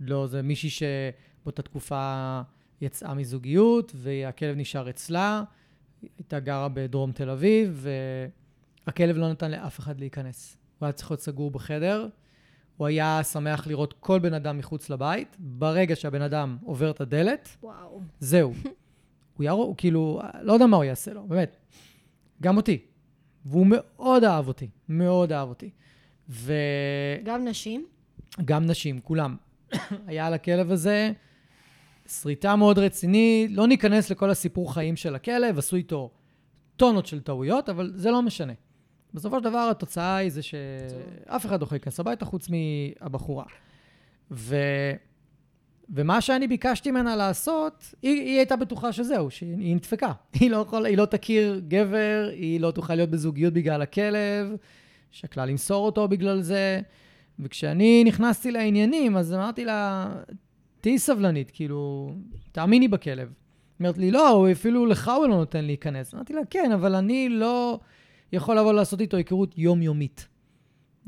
[0.00, 2.40] לא, זה מישהי שבאותה תקופה
[2.80, 5.42] יצאה מזוגיות, והכלב נשאר אצלה,
[6.18, 7.86] הייתה גרה בדרום תל אביב,
[8.86, 10.56] והכלב לא נתן לאף אחד להיכנס.
[10.78, 12.08] הוא היה צריך להיות סגור בחדר.
[12.76, 15.36] הוא היה שמח לראות כל בן אדם מחוץ לבית.
[15.38, 18.00] ברגע שהבן אדם עובר את הדלת, וואו.
[18.20, 18.52] זהו.
[19.36, 21.56] הוא ירוק, הוא כאילו, לא יודע מה הוא יעשה לו, באמת.
[22.42, 22.78] גם אותי.
[23.44, 25.70] והוא מאוד אהב אותי, מאוד אהב אותי.
[26.28, 26.52] ו...
[27.24, 27.86] גם נשים?
[28.44, 29.36] גם נשים, כולם.
[30.06, 31.12] היה לכלב הזה
[32.08, 36.10] שריטה מאוד רצינית, לא ניכנס לכל הסיפור חיים של הכלב, עשו איתו
[36.76, 38.52] טונות של טעויות, אבל זה לא משנה.
[39.14, 43.44] בסופו של דבר התוצאה היא זה שאף אחד לא להיכנס הביתה חוץ מהבחורה.
[44.30, 44.56] ו...
[45.90, 50.12] ומה שאני ביקשתי ממנה לעשות, היא, היא הייתה בטוחה שזהו, שהיא נדפקה.
[50.40, 54.56] היא לא, יכול, היא לא תכיר גבר, היא לא תוכל להיות בזוגיות בגלל הכלב,
[55.10, 56.80] שקלה למסור אותו בגלל זה.
[57.38, 60.08] וכשאני נכנסתי לעניינים, אז אמרתי לה,
[60.80, 62.10] תהיי סבלנית, כאילו,
[62.52, 63.28] תאמיני בכלב.
[63.28, 63.32] היא
[63.80, 66.14] אומרת לי, לא, הוא אפילו לך הוא לא נותן להיכנס.
[66.14, 67.80] אמרתי לה, כן, אבל אני לא
[68.34, 70.28] יכול לבוא לעשות איתו היכרות יומיומית.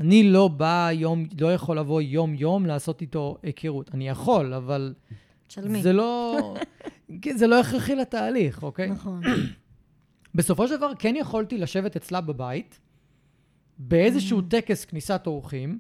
[0.00, 3.90] אני לא בא יום, לא יכול לבוא יום-יום לעשות איתו היכרות.
[3.94, 4.94] אני יכול, אבל...
[5.48, 5.82] שלמי.
[5.82, 6.38] זה לא...
[7.22, 8.90] כן, זה לא הכרחי לתהליך, אוקיי?
[8.90, 9.22] נכון.
[10.34, 12.80] בסופו של דבר, כן יכולתי לשבת אצלה בבית,
[13.78, 14.42] באיזשהו mm.
[14.48, 15.78] טקס כניסת אורחים,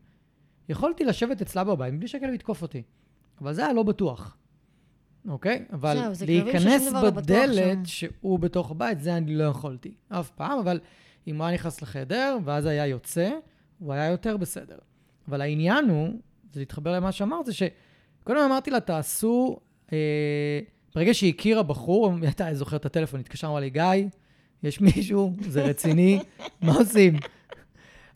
[0.68, 2.82] יכולתי לשבת אצלה בבית מבלי שהכלב יתקוף אותי.
[3.40, 4.36] אבל זה היה לא בטוח.
[5.28, 5.64] אוקיי?
[5.72, 9.94] אבל זהו, להיכנס לא בדלת שהוא בתוך הבית, זה אני לא יכולתי.
[10.08, 10.80] אף פעם, אבל
[11.26, 13.30] אם הוא היה נכנס לחדר, ואז היה יוצא,
[13.78, 14.78] הוא היה יותר בסדר.
[15.28, 16.08] אבל העניין הוא,
[16.52, 19.58] זה להתחבר למה שאמרת, זה שקודם אמרתי לה, תעשו,
[19.92, 20.60] אה,
[20.94, 23.82] ברגע שהיא הכירה בחור, היא הייתה זוכרת את הטלפון, התקשרה, אמרה לי, גיא,
[24.62, 26.20] יש מישהו, זה רציני,
[26.62, 27.16] מה עושים?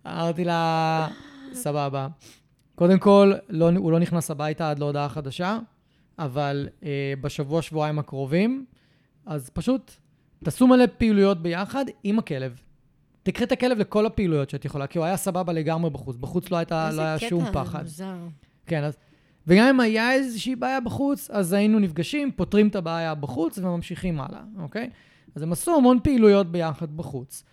[0.07, 1.09] אמרתי לה,
[1.53, 2.09] סבבה.
[2.75, 5.59] קודם כל, לא, הוא לא נכנס הביתה עד להודעה חדשה,
[6.19, 8.65] אבל אה, בשבוע, שבועיים הקרובים,
[9.27, 9.93] אז פשוט
[10.45, 12.61] תעשו מלא פעילויות ביחד עם הכלב.
[13.23, 16.17] תקחי את הכלב לכל הפעילויות שאת יכולה, כי הוא היה סבבה לגמרי בחוץ.
[16.17, 17.85] בחוץ לא, הייתה, לא היה שום פחד.
[17.85, 18.29] איזה קטע מוזר.
[18.67, 18.97] כן, אז...
[19.47, 24.41] וגם אם היה איזושהי בעיה בחוץ, אז היינו נפגשים, פותרים את הבעיה בחוץ וממשיכים הלאה,
[24.59, 24.91] אוקיי?
[25.35, 27.45] אז הם עשו המון פעילויות ביחד בחוץ.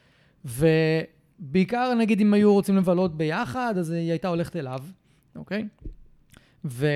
[0.45, 4.80] ובעיקר, נגיד, אם היו רוצים לבלות ביחד, אז היא הייתה הולכת אליו,
[5.36, 5.67] אוקיי?
[6.65, 6.88] ו...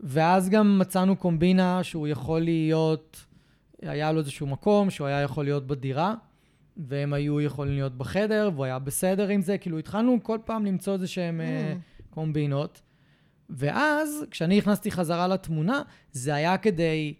[0.00, 3.24] ואז גם מצאנו קומבינה שהוא יכול להיות,
[3.82, 6.14] היה לו איזשהו מקום שהוא היה יכול להיות בדירה,
[6.76, 9.58] והם היו יכולים להיות בחדר, והוא היה בסדר עם זה.
[9.58, 12.02] כאילו, התחלנו כל פעם למצוא איזה שהם mm.
[12.02, 12.80] uh, קומבינות.
[13.50, 17.14] ואז, כשאני נכנסתי חזרה לתמונה, זה היה כדי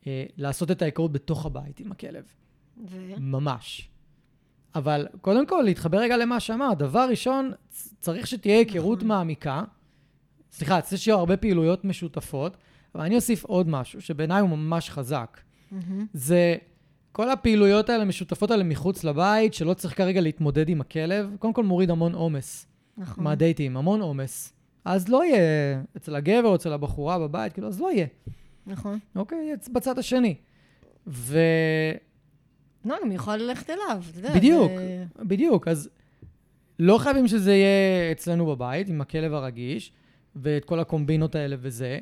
[0.00, 2.24] uh, לעשות את ההיכרות בתוך הבית עם הכלב.
[2.88, 2.96] ו?
[3.18, 3.88] ממש.
[4.74, 6.78] אבל קודם כל, להתחבר רגע למה שאמרת.
[6.78, 7.52] דבר ראשון,
[8.00, 9.08] צריך שתהיה היכרות נכון.
[9.08, 9.64] מעמיקה.
[10.52, 12.56] סליחה, צריך שיהיו הרבה פעילויות משותפות,
[12.94, 15.40] אבל אני אוסיף עוד משהו, שבעיניי הוא ממש חזק.
[15.40, 15.76] Mm-hmm.
[16.12, 16.56] זה
[17.14, 21.64] כל הפעילויות האלה, המשותפות האלה מחוץ לבית, שלא צריך כרגע להתמודד עם הכלב, קודם כל
[21.64, 22.66] מוריד המון עומס.
[22.96, 23.24] נכון.
[23.24, 24.52] מהדייטים, המון עומס.
[24.84, 25.38] אז לא יהיה
[25.96, 28.06] אצל הגבר או אצל הבחורה בבית, כאילו, אז לא יהיה.
[28.66, 28.98] נכון.
[29.16, 29.38] אוקיי,
[29.72, 30.34] בצד השני.
[31.06, 31.38] ו...
[32.84, 34.34] לא, גם יכול ללכת אליו, אתה יודע.
[34.34, 35.68] בדיוק, זה- בדיוק.
[35.68, 35.88] אז
[36.78, 39.92] לא חייבים שזה יהיה אצלנו בבית, עם הכלב הרגיש,
[40.36, 41.98] ואת כל הקומבינות האלה וזה.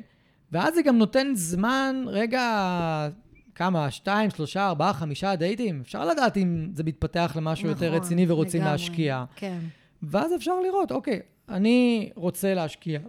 [0.51, 3.09] ואז זה גם נותן זמן, רגע,
[3.55, 5.81] כמה, שתיים, שלושה, ארבעה, חמישה דייטים.
[5.81, 8.71] אפשר לדעת אם זה מתפתח למשהו יותר נכון, רציני ורוצים לגמרי.
[8.71, 9.25] להשקיע.
[9.35, 9.59] כן.
[10.03, 12.99] ואז אפשר לראות, אוקיי, אני רוצה להשקיע,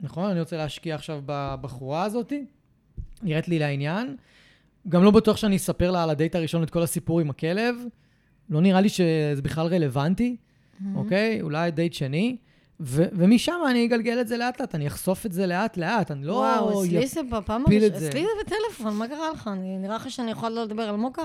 [0.00, 0.30] נכון?
[0.30, 2.32] אני רוצה להשקיע עכשיו בבחורה הזאת,
[3.22, 4.16] נראית לי לעניין.
[4.88, 7.76] גם לא בטוח שאני אספר לה על הדייט הראשון את כל הסיפור עם הכלב.
[8.50, 10.36] לא נראה לי שזה בכלל רלוונטי,
[10.94, 11.42] אוקיי?
[11.42, 12.36] אולי דייט שני.
[12.80, 16.32] ו- ומשם אני אגלגל את זה לאט-לאט, אני אחשוף את זה לאט-לאט, אני לא...
[16.32, 18.08] וואו, אצלי זה בפעם הראשונה.
[18.08, 19.48] אצלי זה בטלפון, מה קרה לך?
[19.52, 21.22] אני- נראה לך שאני יכולה לא לדבר על מוקה?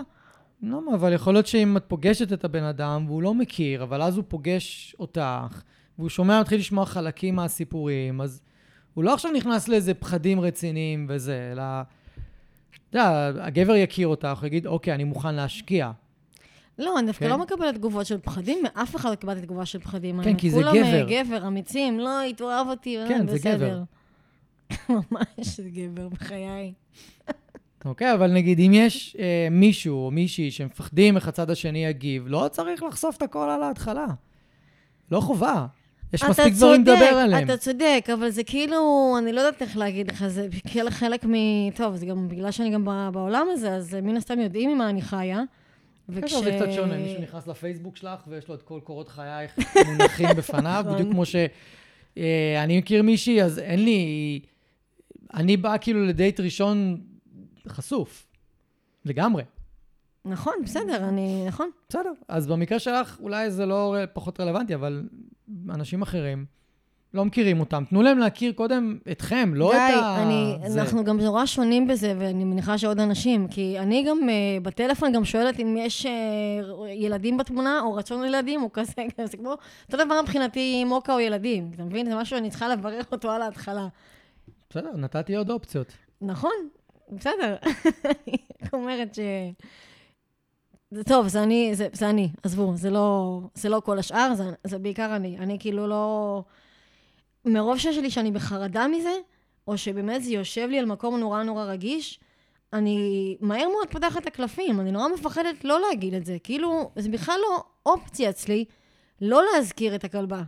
[0.63, 4.17] לא, אבל יכול להיות שאם את פוגשת את הבן אדם והוא לא מכיר, אבל אז
[4.17, 5.61] הוא פוגש אותך,
[5.99, 8.41] והוא שומע, מתחיל לשמוע חלקים מהסיפורים, אז
[8.93, 11.63] הוא לא עכשיו נכנס לאיזה פחדים רציניים וזה, אלא...
[12.89, 15.91] אתה יודע, הגבר יכיר אותך, הוא יגיד, אוקיי, אני מוכן להשקיע.
[16.79, 17.31] לא, אני דווקא כן.
[17.31, 20.23] לא מקבלת תגובות של פחדים, מאף אחד לא קיבלתי תגובה של פחדים.
[20.23, 21.05] כן, כי זה כולם אה, גבר.
[21.09, 23.55] גבר, אמיצים, לא, היא תאהב אותי, אה, כן, זה בסדר.
[23.55, 23.83] גבר.
[25.11, 26.73] ממש גבר, בחיי.
[27.85, 32.47] אוקיי, אבל נגיד, אם יש אה, מישהו או מישהי שמפחדים איך הצד השני יגיב, לא
[32.51, 34.05] צריך לחשוף את הכל על ההתחלה.
[35.11, 35.65] לא חובה.
[36.13, 37.43] יש מספיק דברים לדבר עליהם.
[37.43, 41.33] אתה צודק, אבל זה כאילו, אני לא יודעת איך להגיד לך, זה כאילו חלק מ...
[41.75, 45.41] טוב, זה גם בגלל שאני גם בעולם הזה, אז מן הסתם יודעים ממה אני חיה.
[46.09, 46.33] וכש...
[46.33, 50.83] זה קצת שונה, מישהו נכנס לפייסבוק שלך ויש לו את כל קורות חייך מונחים בפניו,
[50.85, 50.93] נכון.
[50.93, 54.39] בדיוק כמו שאני מכיר מישהי, אז אין לי...
[55.33, 57.01] אני בא כאילו לדייט ראשון
[57.67, 58.27] חשוף,
[59.05, 59.43] לגמרי.
[60.25, 61.43] נכון, בסדר, אני...
[61.47, 61.69] נכון.
[61.89, 65.03] בסדר, אז במקרה שלך אולי זה לא פחות רלוונטי, אבל
[65.69, 66.45] אנשים אחרים
[67.13, 67.83] לא מכירים אותם.
[67.89, 70.23] תנו להם להכיר קודם אתכם, לא גיא, את ה...
[70.23, 70.81] אני, זה.
[70.81, 75.25] אנחנו גם נורא שונים בזה, ואני מניחה שעוד אנשים, כי אני גם uh, בטלפון גם
[75.25, 76.09] שואלת אם יש uh,
[76.87, 78.93] ילדים בתמונה, או רצון לילדים, או כזה,
[79.31, 82.05] זה כמו, אותו דבר מבחינתי מוקה או ילדים, אתה מבין?
[82.09, 83.87] זה משהו שאני צריכה לברך אותו על ההתחלה.
[84.69, 85.93] בסדר, נתתי עוד אופציות.
[86.21, 86.51] נכון,
[87.11, 87.55] בסדר.
[88.61, 89.19] אני אומרת ש...
[90.91, 94.43] זה טוב, זה אני, זה, זה אני, עזבו, זה לא, זה לא כל השאר, זה,
[94.63, 95.37] זה בעיקר אני.
[95.37, 96.43] אני כאילו לא...
[97.49, 99.13] מרוב שיש לי שאני בחרדה מזה,
[99.67, 102.19] או שבאמת זה יושב לי על מקום נורא נורא רגיש,
[102.73, 106.37] אני מהר מאוד פותחת את הקלפים, אני נורא מפחדת לא להגיד את זה.
[106.43, 108.65] כאילו, זה בכלל לא אופציה אצלי
[109.21, 110.41] לא להזכיר את הכלבה.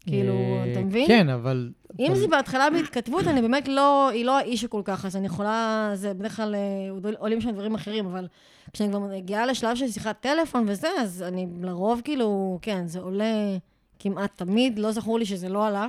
[0.00, 1.06] כאילו, אה, אתה מבין?
[1.06, 1.70] כן, אבל...
[2.00, 5.90] אם זה בהתחלה בהתכתבות, אני באמת לא, היא לא האיש כל כך, אז אני יכולה,
[5.94, 8.26] זה בדרך כלל אה, עולים שם דברים אחרים, אבל
[8.72, 13.56] כשאני כבר מגיעה לשלב של שיחת טלפון וזה, אז אני לרוב כאילו, כן, זה עולה
[13.98, 15.88] כמעט תמיד, לא זכור לי שזה לא עלה.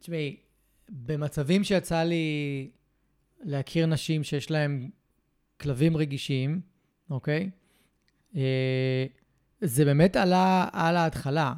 [0.00, 0.36] תשמעי,
[0.88, 2.68] במצבים שיצא לי
[3.42, 4.88] להכיר נשים שיש להן
[5.60, 6.60] כלבים רגישים,
[7.10, 7.50] אוקיי?
[8.36, 9.06] אה,
[9.60, 11.52] זה באמת עלה על ההתחלה,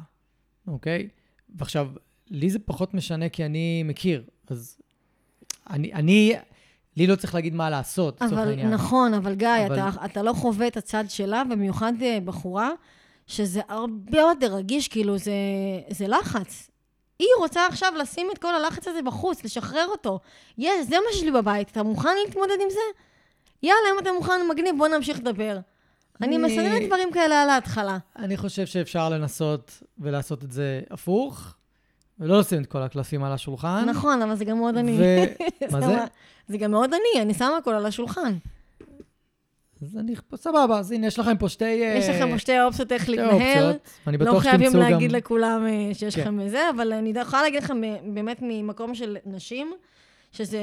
[0.67, 1.07] אוקיי?
[1.55, 1.89] ועכשיו,
[2.29, 4.77] לי זה פחות משנה כי אני מכיר, אז
[5.69, 6.33] אני, אני
[6.97, 8.69] לי לא צריך להגיד מה לעשות, לצורך העניין.
[8.73, 12.71] נכון, אבל גיא, אבל- אתה, אתה לא חווה את הצד שלה, במיוחד אה, בחורה,
[13.27, 15.31] שזה הרבה יותר רגיש, כאילו זה,
[15.89, 16.69] זה לחץ.
[17.19, 20.19] היא רוצה עכשיו לשים את כל הלחץ הזה בחוץ, לשחרר אותו.
[20.57, 22.79] יש, זה מה שיש לי בבית, אתה מוכן להתמודד עם זה?
[23.63, 25.57] יאללה, אם אתה מוכן, מגניב, בוא נמשיך לדבר.
[26.21, 27.97] אני אני- מסננת דברים כאלה על ההתחלה.
[28.19, 31.53] אני חושב שאפשר לנסות ולעשות את זה הפוך,
[32.19, 33.85] ולא לשים את כל הקלפים על השולחן.
[33.89, 34.97] נכון, אבל זה גם מאוד אני.
[34.99, 35.03] ו...
[35.71, 35.97] מה זה?
[36.47, 38.33] זה גם מאוד אני, אני שמה הכל על השולחן.
[39.85, 41.65] אז אני סבבה, אז הנה, יש לכם פה שתי...
[41.65, 43.73] יש אה, לכם פה שתי אופציות איך להתנהל.
[44.07, 44.91] אני לא בטוח חייבים שתמצאו גם...
[44.91, 46.21] להגיד לכולם אה, שיש כן.
[46.21, 49.73] לכם זה, אבל אני יכולה להגיד לכם אה, באמת ממקום של נשים,
[50.31, 50.59] שזה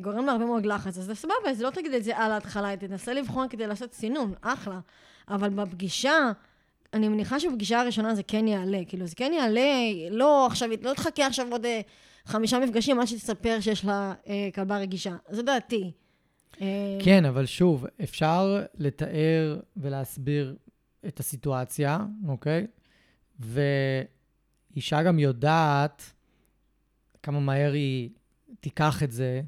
[0.00, 0.98] גורם להרבה מאוד לחץ.
[0.98, 4.34] אז זה סבבה, אז לא תגיד את זה על ההתחלה, תנסה לבחון כדי לעשות סינון,
[4.42, 4.78] אחלה.
[5.28, 6.32] אבל בפגישה,
[6.94, 8.80] אני מניחה שבפגישה הראשונה זה כן יעלה.
[8.88, 9.70] כאילו, זה כן יעלה,
[10.10, 11.66] לא עכשיו, לא תחכה עכשיו עוד
[12.26, 15.16] חמישה מפגשים עד שתספר שיש לה אה, כלבה רגישה.
[15.30, 15.90] זו דעתי.
[16.60, 20.56] אה, כן, אבל שוב, אפשר לתאר ולהסביר
[21.06, 22.66] את הסיטואציה, אוקיי?
[23.40, 26.12] ואישה גם יודעת
[27.22, 28.10] כמה מהר היא
[28.60, 29.42] תיקח את זה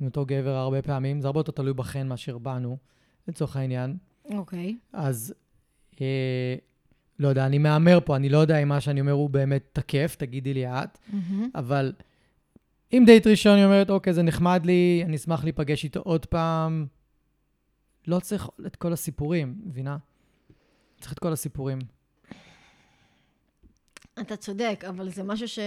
[0.00, 1.20] עם אותו גבר הרבה פעמים.
[1.20, 2.76] זה הרבה יותר תלוי בכן מאשר בנו,
[3.28, 3.96] לצורך העניין.
[4.24, 4.76] אוקיי.
[4.92, 5.34] אז
[6.00, 6.54] אה,
[7.18, 10.16] לא יודע, אני מהמר פה, אני לא יודע אם מה שאני אומר הוא באמת תקף,
[10.18, 11.48] תגידי לי את, מהמם.
[11.54, 11.92] אבל
[12.92, 16.86] אם דייט ראשון היא אומרת, אוקיי, זה נחמד לי, אני אשמח להיפגש איתו עוד פעם,
[18.06, 19.96] לא צריך את כל הסיפורים, מבינה?
[21.00, 21.78] צריך את כל הסיפורים.
[24.20, 25.58] אתה צודק, אבל זה משהו ש...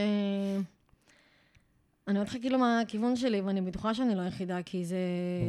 [2.07, 4.97] אני אומרת לך כאילו מהכיוון שלי, ואני בטוחה שאני לא היחידה, כי זה...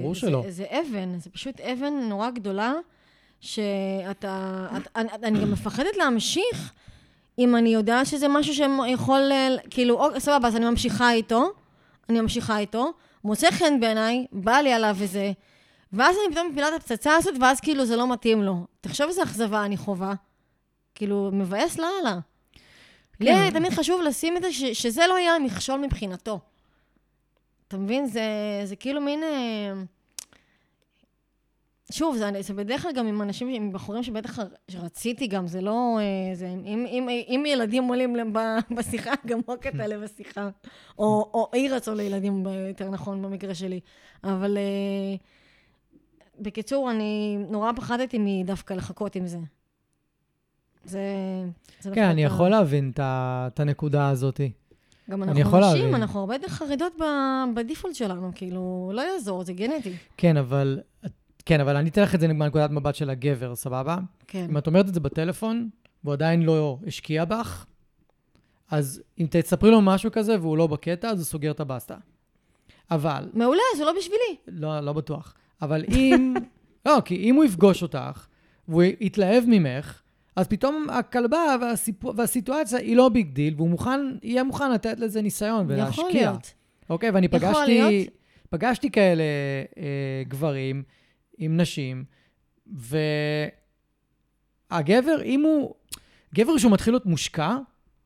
[0.01, 0.45] ברור זה- שלא.
[0.49, 2.73] זה אבן, זה פשוט אבן נורא גדולה,
[3.41, 4.67] שאתה...
[4.77, 6.73] את, אני, אני גם מפחדת להמשיך
[7.39, 9.21] אם אני יודעת שזה משהו שיכול...
[9.33, 11.53] אה, כאילו, או, סבבה, אז אני ממשיכה איתו,
[12.13, 12.93] אני ממשיכה איתו,
[13.25, 15.33] מוצא חן בעיניי, בא לי עליו וזה,
[15.93, 18.67] ואז אני פתאום מפילה את הפצצה הזאת, ואז כאילו זה לא מתאים לו.
[18.81, 20.15] תחשוב איזה אכזבה אני חווה.
[20.95, 22.19] כאילו, מבאס לאללה.
[23.21, 23.39] לי כן.
[23.41, 26.41] היה תמיד חשוב לשים את זה, ש- שזה לא יהיה המכשול מבחינתו.
[27.69, 28.07] אתה מבין?
[28.07, 28.23] זה,
[28.65, 29.23] זה כאילו מין...
[29.23, 29.73] אה,
[31.93, 34.39] שוב, זה, זה בדרך כלל גם עם אנשים, עם בחורים שבטח
[34.75, 35.99] רציתי גם, זה לא...
[36.01, 38.17] אה, זה, אם, אם, אם ילדים עולים
[38.77, 40.49] בשיחה, גם מוקת עליה בשיחה.
[40.99, 43.81] או, או היא רצו לילדים, יותר נכון, במקרה שלי.
[44.25, 45.17] אבל אה,
[46.39, 49.39] בקיצור, אני נורא פחדתי מדווקא לחכות עם זה.
[50.85, 51.01] זה...
[51.81, 54.41] זה כן, אני אתה- יכול להבין את את הנקודה הזאת.
[55.11, 55.95] גם אנחנו נשים, להבין.
[55.95, 56.93] אנחנו הרבה יותר חרדות
[57.55, 59.93] בדיפולט שלנו, כאילו, לא יעזור, זה גנטי.
[60.17, 60.81] כן, אבל...
[61.47, 63.99] כן, אבל אני אתן לך את זה מנקודת מבט של הגבר, סבבה?
[64.27, 64.47] כן.
[64.51, 65.69] אם את אומרת את זה בטלפון,
[66.05, 67.67] והוא עדיין לא השקיע בך,
[68.71, 71.97] אז אם תספרי לו משהו כזה והוא לא בקטע, אז הוא סוגר את הבסטה.
[72.91, 74.37] אבל, מעולה, זה לא בשבילי.
[74.49, 75.35] לא, לא בטוח.
[75.63, 76.35] אבל אם...
[76.87, 78.27] לא, כי אם הוא יפגוש אותך,
[78.69, 80.01] והוא יתלהב ממך,
[80.37, 85.23] אז פתאום הכלבה והסיפור, והסיטואציה היא לא big deal, והוא מוכן, יהיה מוכן לתת לזה
[85.23, 86.05] ניסיון ולהשקיע.
[86.09, 86.55] יכול להיות.
[86.91, 88.09] אוקיי, ואני פגשתי, להיות.
[88.51, 89.23] פגשתי כאלה
[89.79, 90.83] אה, גברים
[91.43, 92.05] עם נשים,
[94.71, 95.75] והגבר, אם הוא,
[96.35, 97.57] גבר שהוא מתחיל להיות מושקע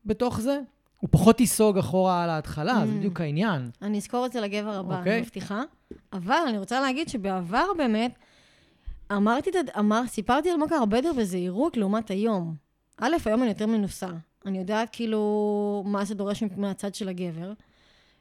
[0.04, 0.60] בתוך זה,
[1.00, 2.86] הוא פחות ייסוג אחורה על ההתחלה, Mm.
[2.86, 3.70] זה בדיוק העניין.
[3.82, 5.12] אני אזכור את זה לגבר הבא, אוקיי.
[5.12, 5.62] אני מבטיחה.
[6.12, 8.14] אבל אני רוצה להגיד שבעבר באמת,
[9.12, 12.54] אמרתי, אמר, סיפרתי על מוקה הרבה יותר בזהירות לעומת היום.
[13.00, 14.08] א', היום אני יותר מנוסה.
[14.46, 17.52] אני יודעת כאילו מה זה דורש מהצד של הגבר,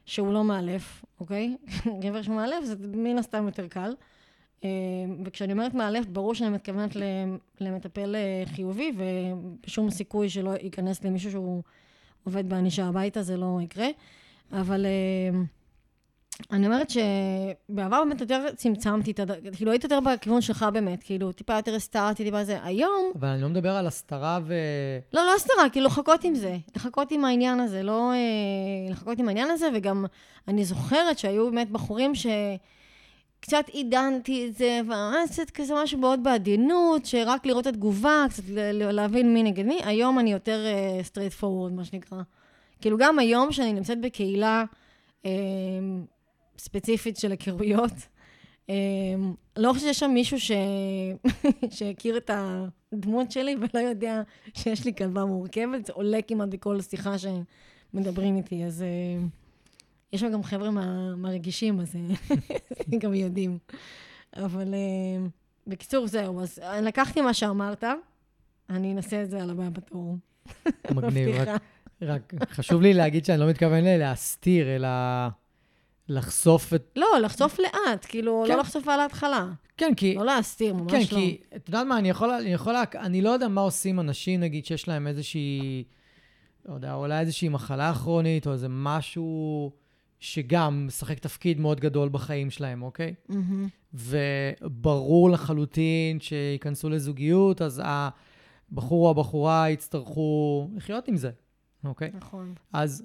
[0.06, 1.56] שהוא לא מאלף, אוקיי?
[2.02, 3.94] גבר שמאלף זה מן הסתם יותר קל.
[4.66, 6.96] אה, וכשאני אומרת מאלף, ברור שאני מתכוונת
[7.60, 11.62] למטפל אה, חיובי, ובשום סיכוי שלא ייכנס למישהו שהוא
[12.24, 13.86] עובד בענישה הביתה, זה לא יקרה.
[14.52, 15.38] אבל אה,
[16.52, 19.30] אני אומרת שבעבר באמת יותר צמצמתי את הד...
[19.56, 22.58] כאילו, הייתי יותר בכיוון שלך באמת, כאילו, טיפה יותר הסתרתי, טיפה זה.
[22.64, 24.54] היום, אבל אני לא מדבר על הסתרה ו...
[25.12, 26.56] לא, לא הסתרה, כאילו, לחכות עם זה.
[26.76, 28.12] לחכות עם העניין הזה, לא...
[28.90, 30.06] לחכות עם העניין הזה, וגם
[30.48, 32.26] אני זוכרת שהיו באמת בחורים ש...
[33.46, 39.34] קצת עידנתי את זה, וממש כזה משהו מאוד בעדינות, שרק לראות את התגובה, קצת להבין
[39.34, 39.80] מי נגד מי.
[39.84, 40.64] היום אני יותר
[41.02, 42.18] straight uh, forward, מה שנקרא.
[42.80, 44.64] כאילו, גם היום, שאני נמצאת בקהילה
[45.22, 45.26] uh,
[46.58, 47.92] ספציפית של היכרויות,
[48.66, 48.70] um,
[49.56, 50.50] לא חושבת שיש שם מישהו ש...
[51.76, 54.22] שהכיר את הדמות שלי ולא יודע
[54.54, 58.84] שיש לי כלבה מורכבת, זה עולה כמעט בכל שיחה שמדברים איתי, אז...
[58.84, 59.45] Uh,
[60.12, 62.36] יש שם גם חבר'ה מה, מהרגישים, אז אה,
[63.02, 63.58] גם יודעים.
[64.36, 65.26] אבל אה,
[65.66, 66.40] בקיצור, זהו.
[66.40, 67.84] אז לקחתי מה שאמרת,
[68.70, 70.16] אני אנסה את זה על הבא בתור.
[70.96, 71.36] מגניב.
[71.36, 71.62] רק.
[72.02, 74.88] רק חשוב לי להגיד שאני לא מתכוון להסתיר, אלא
[76.08, 76.92] לחשוף את...
[76.96, 78.52] לא, לחשוף לאט, כאילו, כן.
[78.52, 79.46] לא לחשוף על ההתחלה.
[79.76, 80.14] כן, כי...
[80.14, 81.06] לא להסתיר, ממש כן, לא.
[81.06, 84.66] כי, את יודעת מה, אני יכול, אני יכול, אני לא יודע מה עושים אנשים, נגיד,
[84.66, 85.84] שיש להם איזושהי,
[86.64, 89.70] לא יודע, אולי איזושהי מחלה כרונית, או איזה משהו
[90.20, 93.14] שגם משחק תפקיד מאוד גדול בחיים שלהם, אוקיי?
[93.28, 93.68] מהמם.
[93.94, 101.30] וברור לחלוטין שייכנסו לזוגיות, אז הבחור או הבחורה יצטרכו לחיות עם זה,
[101.84, 102.10] אוקיי?
[102.14, 102.54] נכון.
[102.72, 103.04] אז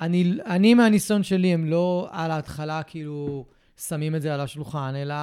[0.00, 3.44] אני, אני מהניסיון שלי, הם לא על ההתחלה כאילו
[3.76, 5.14] שמים את זה על השולחן, אלא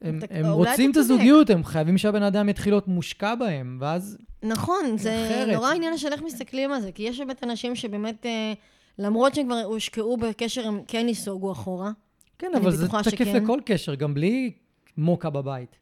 [0.00, 0.96] הם, אתה- הם רוצים את.
[0.96, 4.18] הזוגיות, הם חייבים שהבן אדם יתחיל להיות מושקע בהם, ואז...
[4.42, 5.54] נכון, זה אחרת.
[5.54, 8.52] נורא עניין של איך מסתכלים על זה, כי יש באמת אנשים שבאמת, אה,
[8.98, 11.90] למרות שהם כבר הושקעו בקשר, הם כן ייסוגו אחורה.
[12.38, 13.26] כן, אבל זה תקף.
[13.26, 14.52] לכל קשר, גם בלי
[14.96, 15.76] מוקה בבית.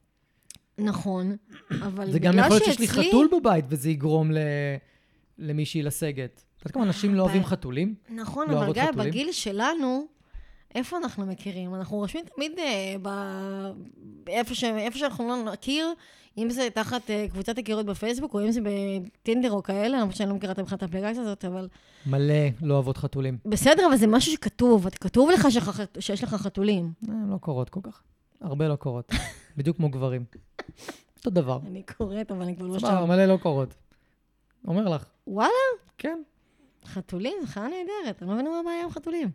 [0.79, 1.37] נכון,
[1.71, 4.39] אבל זה גם יכול להיות שיש לי חתול בבית, וזה יגרום ל...
[5.39, 6.45] למישהי לסגת.
[6.57, 7.95] את יודעת כמה אנשים לא אוהבים חתולים?
[8.11, 8.91] נכון, לא אבל גיא?
[8.97, 10.07] בגיל שלנו,
[10.75, 11.75] איפה אנחנו מכירים?
[11.75, 13.09] אנחנו רושמים תמיד אה, ב...
[14.29, 14.65] איפה, ש...
[14.65, 15.87] איפה שאנחנו לא נכיר,
[16.39, 20.29] אם זה תחת אה, קבוצת היכרות בפייסבוק, או אם זה בטינדר או כאלה, למרות שאני
[20.29, 21.69] לא מכירה את את האפליקציה הזאת, אבל...
[22.07, 23.39] מלא לא אוהבות חתולים.
[23.45, 26.93] בסדר, אבל זה משהו שכתוב, כתוב לך שיש לך- שיש לך חתולים.
[27.09, 28.03] אה, לא קורות כל כך.
[28.41, 29.13] הרבה לא קורות.
[29.57, 30.25] בדיוק כמו גברים.
[31.17, 31.59] אותו דבר.
[31.67, 33.09] אני קוראת, אבל אני כבר לא סבבה, שם.
[33.09, 33.75] מלא לא קורות.
[34.67, 35.05] אומר לך.
[35.27, 35.51] וואלה,
[35.99, 36.23] כן.
[36.87, 39.31] חתולים, זו חיה נהדרת, אני לא מבינה מה הבעיה עם חתולים.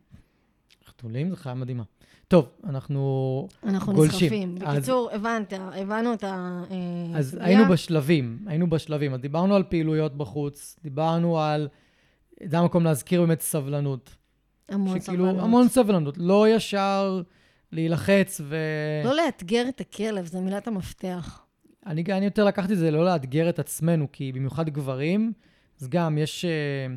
[0.87, 1.83] חתולים זה חיה מדהימה.
[2.27, 3.47] טוב, אנחנו...
[3.63, 4.17] אנחנו גולשים.
[4.17, 4.67] נסחפים.
[4.67, 6.63] אז- בקיצור, הבנת, הבנו את ה...
[6.71, 7.45] אה, אז סוגיה.
[7.45, 9.13] היינו בשלבים, היינו בשלבים.
[9.13, 11.67] אז דיברנו על פעילויות בחוץ, דיברנו על...
[12.43, 14.15] זה המקום להזכיר באמת סבלנות.
[14.69, 15.43] המון שכאילו, סבלנות.
[15.43, 16.17] המון סבלנות.
[16.17, 17.21] לא ישר
[17.71, 18.57] להילחץ ו...
[19.05, 21.41] לא לאתגר את הכלב, זו מילת המפתח.
[21.85, 25.33] אני, אני יותר לקחתי את זה לא לאתגר את עצמנו, כי במיוחד גברים,
[25.81, 26.95] אז גם יש, אה,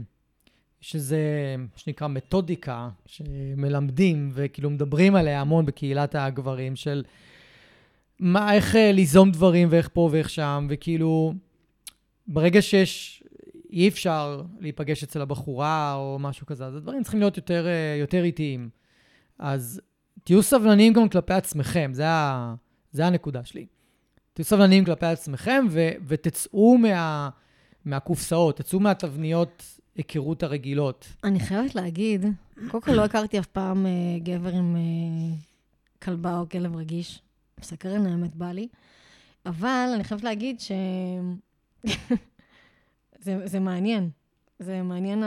[0.82, 1.18] יש איזה,
[1.58, 7.04] מה שנקרא, מתודיקה שמלמדים וכאילו מדברים עליה המון בקהילת הגברים, של
[8.18, 11.34] מה, איך אה, ליזום דברים ואיך פה ואיך שם, וכאילו,
[12.26, 13.22] ברגע שיש,
[13.70, 18.24] אי אפשר להיפגש אצל הבחורה או משהו כזה, אז הדברים צריכים להיות יותר, אה, יותר
[18.24, 18.68] איטיים.
[19.38, 19.80] אז
[20.24, 22.54] תהיו סבלניים גם כלפי עצמכם, זה, ה,
[22.92, 23.66] זה הנקודה שלי.
[24.32, 27.28] תהיו סבלניים כלפי עצמכם ו, ותצאו מה,
[27.84, 31.08] מהקופסאות, תצאו מהתבניות היכרות הרגילות.
[31.24, 32.24] אני חייבת להגיד,
[32.68, 33.90] קודם כל לא הכרתי אף פעם אה,
[34.22, 35.36] גבר עם אה,
[36.02, 37.22] כלבה או כלב רגיש.
[37.60, 38.68] מסקרן, האמת, בא לי.
[39.46, 40.72] אבל אני חייבת להגיד ש...
[43.24, 44.10] זה, זה מעניין.
[44.58, 45.22] זה מעניין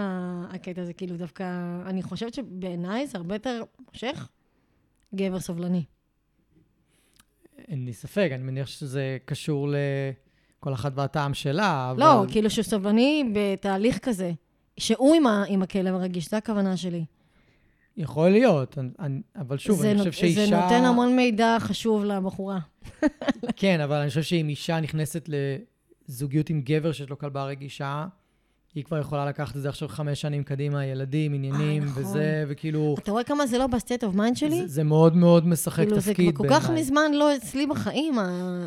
[0.50, 1.44] הקטע הזה, כאילו דווקא,
[1.86, 4.28] אני חושבת שבעיניי זה הרבה יותר מושך
[5.16, 5.84] גבר סובלני.
[7.68, 12.00] אין לי ספק, אני מניח שזה קשור לכל אחת והטעם שלה, אבל...
[12.00, 14.32] לא, כאילו שהוא סובלני בתהליך כזה,
[14.82, 17.06] שהוא עם, ה, עם הכלב הרגיש, זו הכוונה שלי.
[17.98, 20.46] יכול להיות, אני, אבל שוב, זה אני נות- חושב שאישה...
[20.46, 22.60] זה נותן המון מידע חשוב לבחורה.
[23.56, 25.30] כן, אבל אני חושב שאם אישה נכנסת
[26.10, 28.06] לזוגיות עם גבר שיש לו כלבה רגישה,
[28.76, 32.04] היא כבר יכולה לקחת את זה עכשיו חמש שנים קדימה, ילדים, עניינים, נכון.
[32.04, 32.96] וזה, וכאילו...
[33.00, 34.62] אתה רואה כמה זה לא ב state of mind שלי?
[34.62, 36.82] זה, זה מאוד מאוד משחק כאילו, זה תפקיד כבר כל כך בעיניי.
[36.84, 38.20] מזמן לא אצלי בחיים,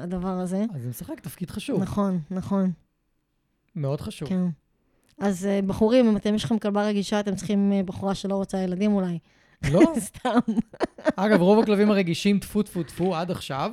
[0.03, 0.65] הדבר הזה.
[0.75, 2.71] אז זה משחק תפקיד חשוב, נכון, נכון,
[3.77, 4.29] מאוד חשוב.
[4.29, 4.45] כן.
[5.19, 8.59] אז אה, בחורים, אם אתם, יש לכם כלבה רגישה, אתם צריכים אה, בחורה שלא רוצה
[8.59, 9.19] ילדים אולי.
[9.71, 9.81] לא?
[9.99, 10.39] סתם.
[11.17, 13.73] אגב, רוב הכלבים הרגישים, טפו טפו טפו, עד עכשיו,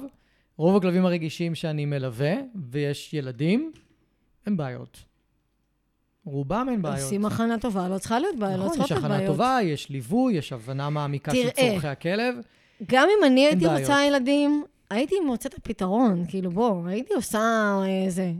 [0.58, 2.34] רוב הכלבים הרגישים שאני מלווה,
[2.70, 3.72] ויש ילדים,
[4.46, 5.04] הם בעיות.
[6.26, 7.00] רובם אין בעיות.
[7.00, 9.32] עושים הכנה טובה, לא צריכה להיות בעיה, לא נכון, צריכות יש להיות הכנה בעיות.
[9.32, 11.50] טובה, יש ליווי, יש הבנה מעמיקה של.
[11.50, 12.36] צורכי הכלב.
[12.88, 13.80] גם אם אני הייתי בעיות.
[13.80, 17.40] רוצה ילדים, הייתי מוצאת פתרון, כאילו, בוא, הייתי עושה
[17.84, 18.32] אה, זה.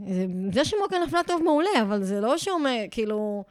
[0.52, 3.44] זה, שמוקה נפלה טוב מעולה, אבל זה לא שאומר, כאילו,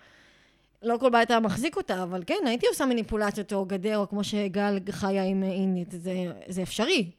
[0.84, 4.24] לא כל בית היה מחזיק אותה, אבל כן, הייתי עושה מניפולציות או גדר, או כמו
[4.24, 6.14] שגל חיה עם אינית, זה,
[6.48, 7.12] זה אפשרי.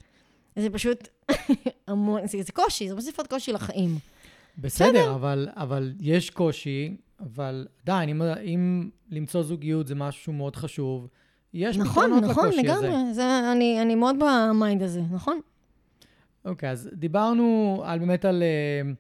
[0.57, 1.09] זה פשוט
[1.89, 3.99] המון, זה, זה קושי, זה מוסיף עוד קושי לחיים.
[4.59, 11.09] בסדר, אבל, אבל יש קושי, אבל עדיין, אם, אם למצוא זוגיות זה משהו מאוד חשוב,
[11.55, 12.89] יש נכון, פתרונות נכון, לקושי הזה.
[12.89, 13.15] לגמרי.
[13.15, 15.41] זה, אני, אני מאוד ב mind הזה, נכון?
[16.45, 18.93] אוקיי, אז דיברנו על, באמת על, אה,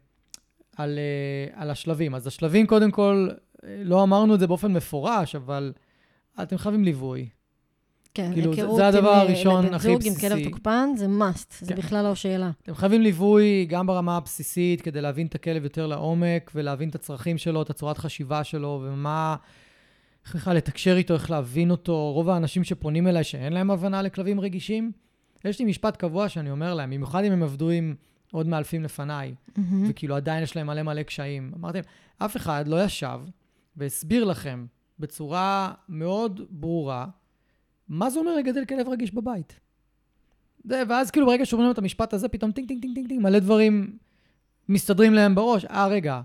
[0.76, 2.14] על, אה, על השלבים.
[2.14, 3.28] אז השלבים, קודם כל,
[3.64, 5.72] אה, לא אמרנו את זה באופן מפורש, אבל
[6.42, 7.28] אתם חייבים ליווי.
[8.14, 10.28] כן, כאילו, זה- היכרות זה הדבר עם, הראשון הכי זוג עם בסיסי.
[10.28, 11.80] כלב תוקפן, זה must, זה כן.
[11.80, 12.50] בכלל לא שאלה.
[12.62, 17.38] אתם חייבים ליווי גם ברמה הבסיסית, כדי להבין את הכלב יותר לעומק, ולהבין את הצרכים
[17.38, 19.36] שלו, את הצורת חשיבה שלו, ומה...
[20.26, 22.12] איך בכלל לתקשר איתו, איך להבין אותו.
[22.12, 24.92] רוב האנשים שפונים אליי שאין להם הבנה לכלבים רגישים,
[25.44, 27.94] יש לי משפט קבוע שאני אומר להם, במיוחד אם הם עבדו עם
[28.32, 29.90] עוד מאלפים לפניי, מהמם.
[29.90, 31.52] וכאילו עדיין יש להם מלא מלא קשיים.
[31.56, 31.80] אמרתם,
[32.18, 33.20] אף אחד לא ישב
[33.76, 34.66] והסביר לכם
[34.98, 37.06] בצורה מאוד ברורה
[37.88, 39.60] מה זה אומר לגדל כלב רגיש בבית.
[40.64, 43.22] זה, ואז כאילו ברגע שאומרים להם את המשפט הזה, פתאום טינג טינג טינג טינג טינג,
[43.22, 43.98] מלא דברים
[44.68, 45.64] מסתדרים להם בראש.
[45.64, 46.20] אה, רגע,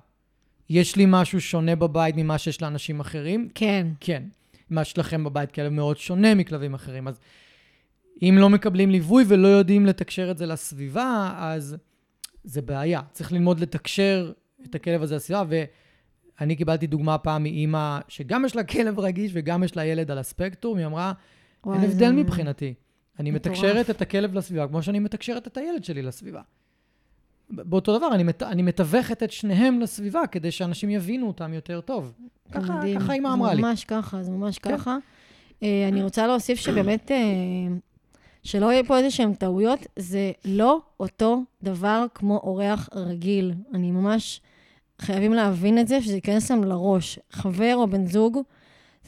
[0.69, 3.49] יש לי משהו שונה בבית ממה שיש לאנשים אחרים?
[3.55, 3.87] כן.
[3.99, 4.23] כן.
[4.69, 7.07] מה שלכם בבית כלב מאוד שונה מכלבים אחרים.
[7.07, 7.19] אז
[8.21, 11.75] אם לא מקבלים ליווי ולא יודעים לתקשר את זה לסביבה, אז
[12.43, 13.01] זה בעיה.
[13.11, 14.31] צריך ללמוד לתקשר
[14.65, 15.43] את הכלב הזה לסביבה,
[16.39, 20.17] ואני קיבלתי דוגמה פעם מאימא שגם יש לה כלב רגיש וגם יש לה ילד על
[20.17, 21.13] הספקטרום, היא אמרה,
[21.65, 22.73] אין וואי, הבדל זה- מבחינתי.
[23.19, 23.57] אני מטורף.
[23.57, 26.41] מתקשרת את הכלב לסביבה כמו שאני מתקשרת את הילד שלי לסביבה.
[27.49, 32.13] באותו דבר, אני, מת, אני מתווכת את שניהם לסביבה כדי שאנשים יבינו אותם יותר טוב.
[32.45, 32.81] זה ככה.
[32.99, 33.61] ככה אימא אמרה זה לי.
[33.61, 34.77] ממש ככה, זה ממש כן.
[34.77, 34.97] ככה.
[35.63, 37.17] אה, אני רוצה להוסיף שבאמת, אה,
[38.47, 43.53] שלא יהיה פה איזה שהן טעויות, זה לא אותו דבר כמו אורח רגיל.
[43.73, 44.41] אני ממש,
[45.01, 47.19] חייבים להבין את זה, שזה ייכנס להם לראש.
[47.31, 48.37] חבר או בן זוג,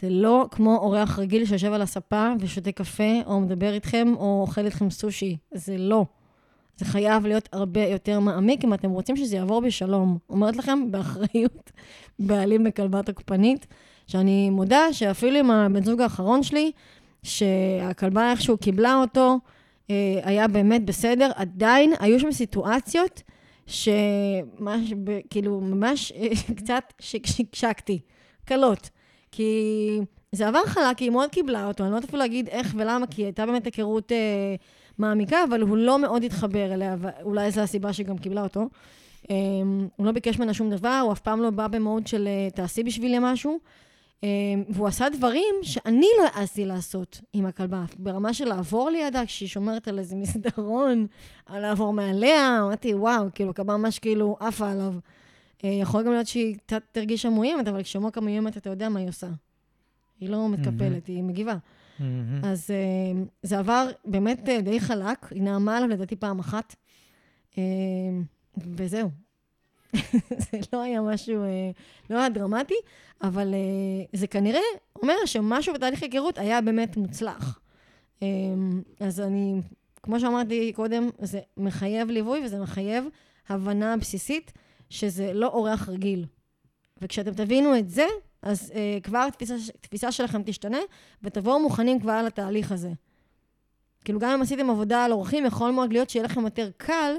[0.01, 4.65] זה לא כמו אורח רגיל שיושב על הספה ושותה קפה, או מדבר איתכם, או אוכל
[4.65, 5.37] איתכם סושי.
[5.53, 6.05] זה לא.
[6.77, 10.17] זה חייב להיות הרבה יותר מעמיק אם אתם רוצים שזה יעבור בשלום.
[10.29, 11.71] אומרת לכם באחריות,
[12.19, 13.67] בעלים בכלבה תוקפנית,
[14.07, 16.71] שאני מודה שאפילו עם הבן זוג האחרון שלי,
[17.23, 19.39] שהכלבה איכשהו קיבלה אותו,
[19.89, 23.23] אה, היה באמת בסדר, עדיין היו שם סיטואציות
[23.67, 24.93] שממש,
[25.29, 27.99] כאילו, ממש אה, קצת שקשקתי,
[28.45, 28.89] קלות.
[29.31, 29.99] כי
[30.31, 33.23] זה עבר חלק, היא מאוד קיבלה אותו, אני לא יודעת אפילו להגיד איך ולמה, כי
[33.23, 34.55] הייתה באמת היכרות אה,
[34.97, 38.69] מעמיקה, אבל הוא לא מאוד התחבר אליה, ואולי זו הסיבה שגם קיבלה אותו.
[39.29, 39.35] אה,
[39.95, 42.83] הוא לא ביקש ממנה שום דבר, הוא אף פעם לא בא במוד של אה, תעשי
[42.83, 43.59] בשבילי משהו.
[44.69, 49.87] והוא עשה דברים שאני לא העזתי לעשות עם הכלבה, ברמה של לעבור לידה כשהיא שומרת
[49.87, 51.07] על איזה מסדרון,
[51.45, 54.93] על לעבור מעליה, אמרתי, וואו, כאילו, הכלבה ממש כאילו עפה עליו.
[55.63, 59.09] אה, יכול גם להיות שהיא קצת תרגישה מאוימת, אבל כשמוקה מאוימת, אתה יודע מה היא
[59.09, 59.27] עושה.
[60.19, 61.57] היא לא מתקפלת, היא מגיבה.
[62.43, 66.75] אז uh, זה עבר באמת uh, די חלק, היא נעמה עליו לדעתי פעם אחת,
[67.51, 67.57] uh,
[68.57, 69.09] וזהו.
[70.51, 71.75] זה לא היה משהו, uh,
[72.09, 72.75] לא היה דרמטי,
[73.21, 74.61] אבל uh, זה כנראה
[75.01, 77.59] אומר שמשהו בתהליך היכרות היה באמת מוצלח.
[78.19, 78.23] Uh,
[78.99, 79.61] אז אני,
[80.03, 83.05] כמו שאמרתי קודם, זה מחייב ליווי וזה מחייב
[83.49, 84.51] הבנה בסיסית
[84.89, 86.25] שזה לא אורח רגיל.
[87.01, 88.05] וכשאתם תבינו את זה,
[88.41, 89.27] אז uh, כבר
[89.73, 90.79] התפיסה שלכם תשתנה,
[91.23, 92.91] ותבואו מוכנים כבר לתהליך הזה.
[94.05, 97.15] כאילו, גם אם עשיתם עבודה על אורחים, יכול מאוד להיות שיהיה לכם יותר קל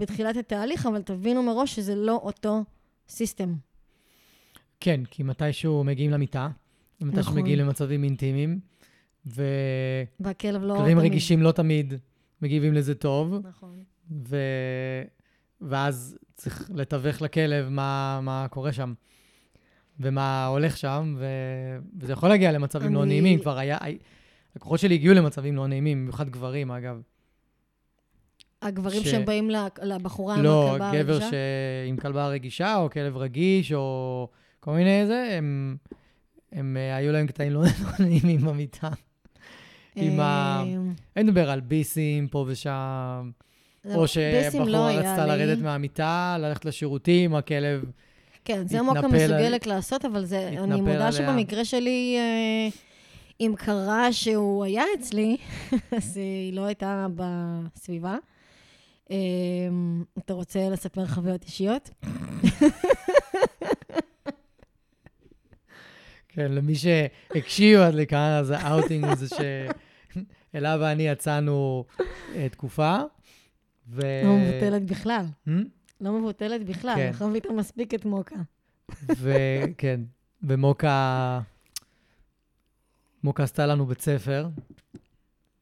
[0.00, 2.64] בתחילת התהליך, אבל תבינו מראש שזה לא אותו
[3.08, 3.54] סיסטם.
[4.80, 6.48] כן, כי מתישהו מגיעים למיטה,
[7.00, 7.42] ומתישהו נכון.
[7.42, 8.60] מגיעים למצבים אינטימיים,
[9.26, 9.44] ו...
[10.20, 10.98] והכלב לא תמיד.
[10.98, 11.94] רגישים לא תמיד
[12.42, 13.34] מגיבים לזה טוב.
[13.46, 13.82] נכון.
[14.28, 14.36] ו...
[15.60, 18.94] ואז צריך לתווך לכלב מה, מה קורה שם.
[20.00, 21.26] ומה הולך שם, ו...
[21.98, 22.94] וזה יכול להגיע למצבים לא אני...
[22.98, 23.38] לא נעימים.
[23.40, 23.78] כבר היה...
[24.56, 27.02] לקוחות שלי הגיעו למצבים לא נעימים, במיוחד גברים, אגב.
[28.62, 29.08] הגברים ש...
[29.08, 29.50] שבאים
[29.82, 31.12] לבחורה עם לא, הכלבה הרגישה?
[31.12, 31.36] לא, גבר
[31.88, 34.28] עם כלבה רגישה, או כלב רגיש, או
[34.60, 35.76] כל מיני זה, הם,
[36.52, 37.62] הם אה, היו להם קטעים לא
[37.98, 38.88] נעימים במיטה.
[39.96, 40.62] עם ה...
[40.66, 40.94] אמ.
[41.16, 43.30] אני מדבר על ביסים פה ושם,
[43.84, 47.84] או לא שבחורה רצתה לרדת מהמיטה, ללכת לשירותים, הכלב...
[48.44, 49.74] כן, זה מוקה מסוגלת על...
[49.74, 51.12] לעשות, אבל זה, אני מודה עליה.
[51.12, 52.68] שבמקרה שלי, אה,
[53.40, 55.36] אם קרה שהוא היה אצלי,
[55.96, 58.16] אז היא לא הייתה בסביבה.
[59.10, 59.16] אה,
[60.18, 61.90] אתה רוצה לספר חוויות אישיות?
[66.28, 71.84] כן, למי שהקשיב עד לכאן, אז האאוטינג הוא זה שאלה ואני יצאנו
[72.34, 72.98] אה, תקופה.
[73.88, 74.00] ו...
[74.24, 75.24] לא מבוטלת בכלל.
[75.48, 75.50] Hmm?
[76.00, 77.06] לא מבוטלת בכלל, כן.
[77.06, 78.36] אנחנו מביא מספיק את מוקה.
[79.08, 80.00] וכן,
[80.42, 81.40] ומוקה...
[83.24, 84.48] מוקה עשתה לנו בית ספר.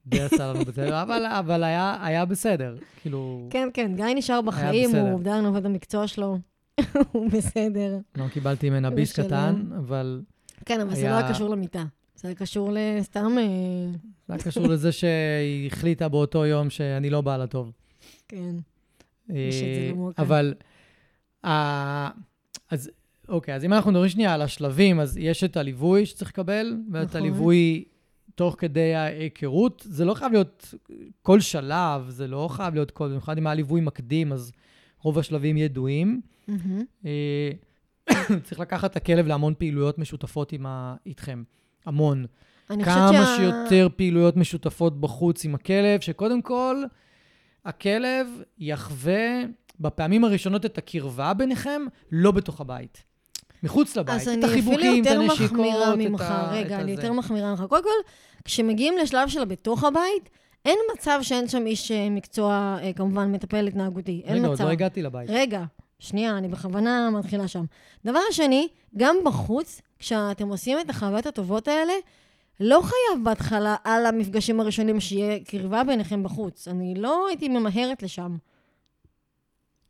[0.08, 3.48] די עשה לנו בית ספר, אבל, אבל היה, היה בסדר, כאילו...
[3.50, 6.38] כן, כן, גיא נשאר בחיים, הוא עדיין עובד במקצוע שלו,
[7.12, 7.98] הוא בסדר.
[8.16, 10.22] לא קיבלתי ממנה ביס קטן, אבל...
[10.64, 11.00] כן, אבל היה...
[11.00, 11.84] זה לא היה קשור למיטה.
[12.16, 13.38] זה היה קשור לסתם...
[13.38, 13.44] אה,
[14.28, 17.72] זה היה קשור לזה שהיא החליטה באותו יום שאני לא בעל הטוב.
[18.28, 18.54] כן.
[19.30, 20.54] אה, אבל,
[21.42, 22.90] אז
[23.28, 27.08] אוקיי, אז אם אנחנו מדברים שנייה על השלבים, אז יש את הליווי שצריך לקבל, ואת
[27.08, 27.20] נכון.
[27.20, 27.84] הליווי
[28.38, 29.86] תוך כדי ההיכרות.
[29.86, 30.74] זה לא חייב להיות
[31.22, 33.08] כל שלב, זה לא חייב להיות כל...
[33.08, 34.52] במיוחד אם היה ליווי מקדים, אז
[35.02, 36.20] רוב השלבים ידועים.
[37.06, 37.50] אה,
[38.44, 40.96] צריך לקחת את הכלב להמון פעילויות משותפות עם ה...
[41.06, 41.42] איתכם.
[41.86, 42.26] המון.
[42.68, 43.36] כמה שה...
[43.36, 46.76] שיותר פעילויות משותפות בחוץ עם הכלב, שקודם כל...
[47.64, 48.26] הכלב
[48.58, 49.40] יחווה
[49.80, 51.82] בפעמים הראשונות את הקרבה ביניכם,
[52.12, 53.04] לא בתוך הבית.
[53.62, 54.28] מחוץ לבית.
[54.38, 55.54] את החיבוקים, את הנשיקות, את ה...
[55.54, 56.24] אז אני אפילו יותר מחמירה ממך.
[56.52, 57.64] רגע, אני יותר מחמירה ממך.
[57.68, 58.10] קודם כל,
[58.44, 60.30] כשמגיעים לשלב של בתוך הבית,
[60.64, 64.22] אין מצב שאין שם איש אה, מקצוע, אה, כמובן, מטפל התנהגותי.
[64.24, 64.44] אין מצב.
[64.44, 65.30] רגע, עוד לא הגעתי לבית.
[65.30, 65.64] רגע,
[65.98, 67.64] שנייה, אני בכוונה מתחילה שם.
[68.04, 71.92] דבר שני, גם בחוץ, כשאתם עושים את החוויות הטובות האלה,
[72.60, 76.68] לא חייב בהתחלה על המפגשים הראשונים שיהיה קרבה ביניכם בחוץ.
[76.68, 78.36] אני לא הייתי ממהרת לשם.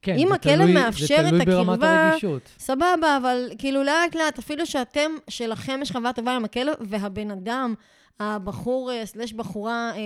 [0.02, 2.14] כן, אם הכלב מאפשר את הקרבה.
[2.58, 7.74] סבבה, אבל כאילו לאט לאט, אפילו שאתם, שלכם יש חוויה טובה עם הכלב, והבן אדם,
[8.20, 10.00] הבחור אה, סלש בחורה, אה,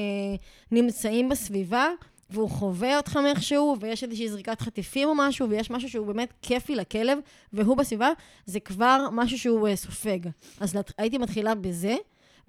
[0.72, 1.88] נמצאים בסביבה,
[2.30, 6.74] והוא חווה אתכם איכשהו, ויש איזושהי זריקת חטיפים או משהו, ויש משהו שהוא באמת כיפי
[6.74, 7.18] לכלב,
[7.52, 8.10] והוא בסביבה,
[8.46, 10.18] זה כבר משהו שהוא אה, סופג.
[10.60, 11.96] אז הייתי מתחילה בזה.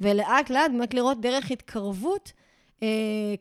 [0.01, 2.31] ולאט לאט באמת לראות דרך התקרבות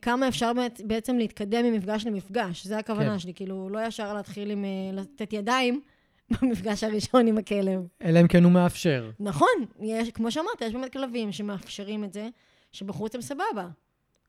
[0.01, 0.51] כמה אפשר
[0.85, 2.67] בעצם להתקדם ממפגש למפגש.
[2.67, 3.19] זה הכוונה כן.
[3.19, 5.81] שלי, כאילו, לא ישר להתחיל עם, אה, לתת ידיים
[6.31, 7.81] במפגש הראשון עם הכלב.
[8.03, 9.11] אלא אם כן הוא מאפשר.
[9.19, 12.29] נכון, יש, כמו שאמרת, יש באמת כלבים שמאפשרים את זה,
[12.71, 13.67] שבחוץ הם סבבה.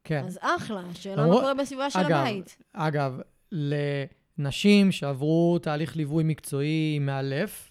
[0.04, 0.24] כן.
[0.26, 2.56] אז אחלה, שאלה מה קורה בסביבה של אגב, הבית.
[2.72, 3.20] אגב,
[3.52, 7.70] לנשים שעברו תהליך ליווי מקצועי מאלף,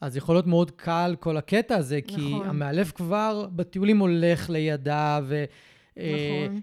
[0.00, 2.16] אז יכול להיות מאוד קל כל הקטע הזה, נכון.
[2.16, 6.60] כי המאלף כבר בטיולים הולך לידה, ויחסית אה, נכון.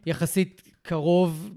[0.81, 1.51] קרוב,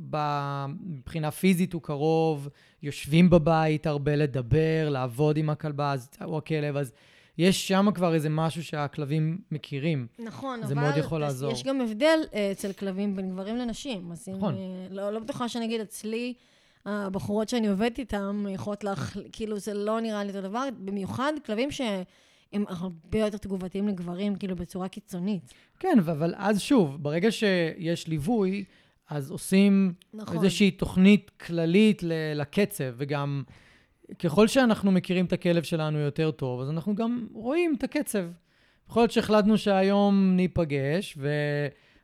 [0.80, 2.48] מבחינה פיזית הוא קרוב,
[2.82, 6.92] יושבים בבית הרבה לדבר, לעבוד עם הכלבה אז, או הכלב, אז
[7.38, 10.06] יש שם כבר איזה משהו שהכלבים מכירים.
[10.18, 10.68] נכון, זה אבל...
[10.68, 11.52] זה מאוד יכול לעזור.
[11.52, 14.12] יש גם הבדל uh, אצל כלבים בין גברים לנשים.
[14.12, 14.54] אז נכון.
[14.54, 14.60] אם,
[14.90, 16.34] uh, לא, לא בטוחה שאני אגיד אצלי...
[16.86, 21.70] הבחורות שאני עובדת איתן יכולות לך, כאילו זה לא נראה לי אותו דבר, במיוחד כלבים
[21.70, 21.80] ש...
[22.52, 25.54] הם הרבה יותר תגובתיים לגברים, כאילו, בצורה קיצונית.
[25.78, 28.64] כן, אבל אז שוב, ברגע שיש ליווי,
[29.08, 30.36] אז עושים נכון.
[30.36, 32.02] איזושהי תוכנית כללית
[32.34, 33.42] לקצב, וגם
[34.18, 38.24] ככל שאנחנו מכירים את הכלב שלנו יותר טוב, אז אנחנו גם רואים את הקצב.
[38.88, 41.18] יכול להיות שהחלטנו שהיום ניפגש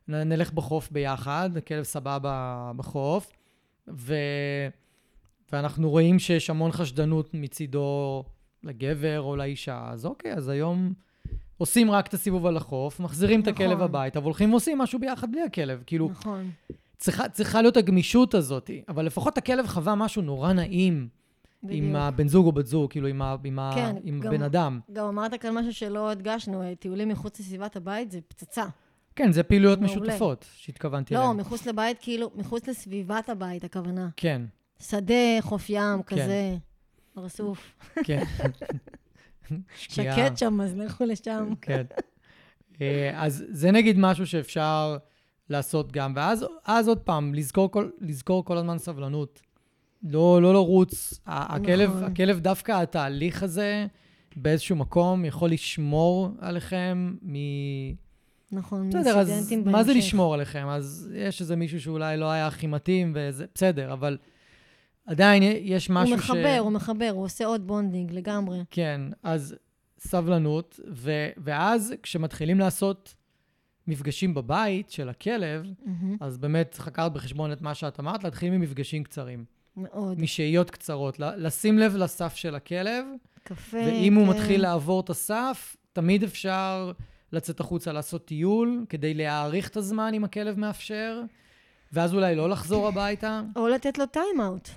[0.09, 3.33] ונלך בחוף ביחד, הכלב סבבה בחוף,
[3.89, 4.15] ו...
[5.53, 8.25] ואנחנו רואים שיש המון חשדנות מצידו
[8.65, 10.93] לגבר או לאישה, אז אוקיי, אז היום
[11.59, 13.83] עושים רק את הסיבוב על החוף, מחזירים את הכלב נכון.
[13.83, 15.83] הביתה, והולכים ועושים משהו ביחד בלי הכלב.
[15.87, 16.51] כאילו, נכון.
[16.97, 21.09] צריכה, צריכה להיות הגמישות הזאת, אבל לפחות הכלב חווה משהו נורא נעים
[21.63, 21.97] עם בדיוק.
[21.97, 24.81] הבן זוג או בת זוג, כאילו עם, ה, עם, ה, כן, עם גם- בן אדם.
[24.93, 28.65] גם אמרת כאן משהו שלא הדגשנו, אה, טיולים מחוץ לסביבת הבית זה פצצה.
[29.17, 29.95] כן, זה פעילויות מעולה.
[30.03, 31.37] משותפות שהתכוונתי לא, אליהן.
[31.37, 34.09] מחוץ לבית, כאילו, מחוץ לסביבת הבית, הכוונה.
[34.17, 34.43] כן,
[34.83, 36.17] שדה, חוף ים, כן.
[36.17, 36.57] כזה,
[37.21, 37.79] רסוף.
[38.05, 38.23] כן.
[39.77, 41.53] שקט שם, אז לכו לשם.
[41.63, 41.85] כן.
[42.81, 44.97] אה, אז זה נגיד משהו שאפשר
[45.49, 49.43] לעשות גם, ואז אז עוד פעם, לזכור כל, לזכור כל הזמן סבלנות.
[50.03, 51.21] לא, לא לרוץ.
[51.27, 52.05] הכלב, נכון.
[52.05, 53.87] הכלב, דווקא התהליך הזה,
[54.37, 57.35] באיזשהו מקום, יכול לשמור עליכם מ...
[58.53, 59.71] נכון, בסדר, אז בהמשך.
[59.71, 60.67] מה זה לשמור עליכם?
[60.69, 64.19] אז יש איזה מישהו שאולי לא היה הכי מתאים, וזה בסדר, אבל
[65.11, 66.25] עדיין יש משהו הוא ש...
[66.25, 68.59] מחבר, הוא מחבר, הוא עושה עוד bonding לגמרי.
[68.71, 69.57] כן, אז
[69.99, 71.29] סבלנות, ו...
[71.37, 73.15] ואז כשמתחילים לעשות
[73.87, 79.05] מפגשים בבית של הכלב, מהמם, אז באמת לקחת בחשבון את מה שאת אמרת, להתחיל ממפגשים
[79.05, 79.45] קצרים,
[79.77, 80.21] מאוד.
[80.21, 83.05] משהיות קצרות, לשים לב לסף של הכלב,
[83.43, 84.31] קפה, ואם הוא כן.
[84.31, 86.93] מתחיל לעבור את הסף, תמיד אפשר
[87.33, 91.21] לצאת החוצה לעשות טיול, כדי להאריך את הזמן אם הכלב מאפשר,
[91.93, 94.69] ואז אולי לא לחזור הביתה, או לתת לו טיים-אאוט.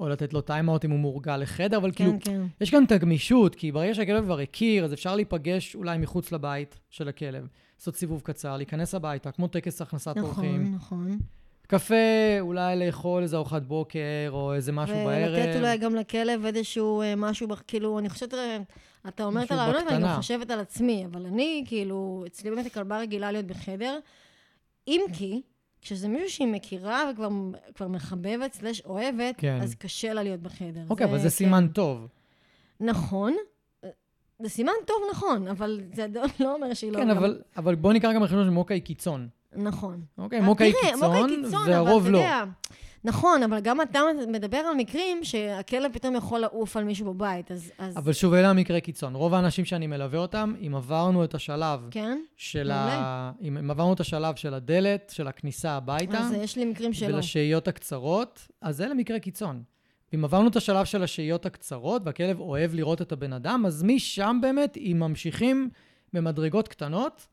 [0.00, 2.42] או לתת לו time-out אם הוא מורגל לחדר, אבל כאילו, כן, כן.
[2.60, 6.78] יש כאן את הגמישות, כי ברגע שהכלב כבר הכיר, אז אפשר להיפגש אולי מחוץ לבית
[6.90, 7.46] של הכלב,
[7.78, 10.74] לעשות סיבוב קצר, להיכנס הביתה, כמו טקס הכנסת אורחים.
[10.74, 11.18] נכון, נכון.
[11.66, 11.94] קפה,
[12.40, 15.38] אולי לאכול איזה ארוחת בוקר, או איזה משהו בערב.
[15.38, 18.58] ולתת אולי גם לכלב איזשהו אה, משהו, כאילו, אני חושבת, אה,
[19.08, 20.08] אתה אומר את הרעיונות, ואני בקטנה.
[20.08, 23.98] גם חושבת על עצמי, אבל אני, כאילו, אצלי באמת הכלבה רגילה להיות בחדר,
[24.88, 25.42] אם כי,
[25.82, 27.28] כשזה מישהו שהיא מכירה וכבר
[27.74, 29.58] כבר מחבבת, סלש אוהבת, כן.
[29.62, 30.80] אז קשה לה להיות בחדר.
[30.90, 31.28] אוקיי, אבל זה כן.
[31.28, 32.08] סימן טוב.
[32.80, 33.36] נכון.
[34.42, 36.06] זה סימן טוב, נכון, אבל זה
[36.40, 36.98] לא אומר שהיא לא...
[36.98, 39.28] כן, גם- אבל, אבל בוא ניקח גם בחשבון שמוקה היא קיצון.
[39.56, 40.00] נכון.
[40.18, 42.18] אוקיי, מוקה היא תראה, מוקה קיצון, היא קיצון, והרוב אבל לא.
[42.18, 42.44] אתה יודע,
[43.04, 47.72] נכון, אבל גם אתה מדבר על מקרים שהכלב פתאום יכול לעוף על מישהו בבית, אז...
[47.78, 49.14] אז אבל שוב, אלה המקרי קיצון.
[49.14, 52.18] רוב האנשים שאני מלווה אותם, אם עברנו את השלב כן?
[52.36, 53.32] של ה...
[53.42, 57.14] אם אם עברנו את השלב של הדלת, של הכניסה הביתה, אז יש לי מקרים שלא.
[57.14, 59.62] ולשהיות הקצרות, אז אלה מקרי קיצון.
[60.14, 64.38] אם עברנו את השלב של השהיות הקצרות, והכלב אוהב לראות את הבן אדם, אז משם
[64.42, 65.70] באמת, אם ממשיכים
[66.12, 67.26] במדרגות קטנות,